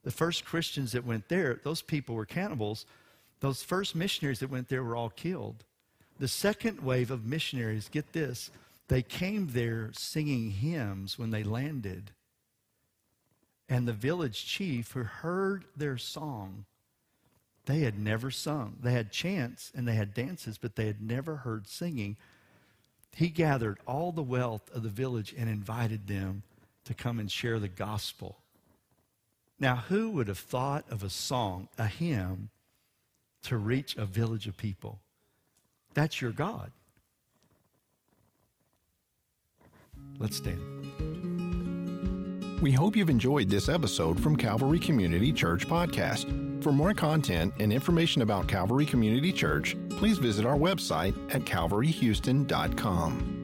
[0.02, 2.88] The first Christians that went there, those people were cannibals.
[3.42, 5.66] Those first missionaries that went there were all killed.
[6.18, 8.50] The second wave of missionaries, get this,
[8.88, 12.10] they came there singing hymns when they landed.
[13.68, 16.66] And the village chief who heard their song,
[17.66, 18.78] they had never sung.
[18.82, 22.18] They had chants and they had dances, but they had never heard singing.
[23.16, 26.44] He gathered all the wealth of the village and invited them
[26.86, 28.38] to come and share the gospel.
[29.60, 32.50] Now, who would have thought of a song, a hymn,
[33.44, 35.00] to reach a village of people?
[35.94, 36.72] That's your God.
[40.20, 40.75] Let's stand.
[42.62, 46.64] We hope you've enjoyed this episode from Calvary Community Church Podcast.
[46.64, 53.35] For more content and information about Calvary Community Church, please visit our website at calvaryhouston.com.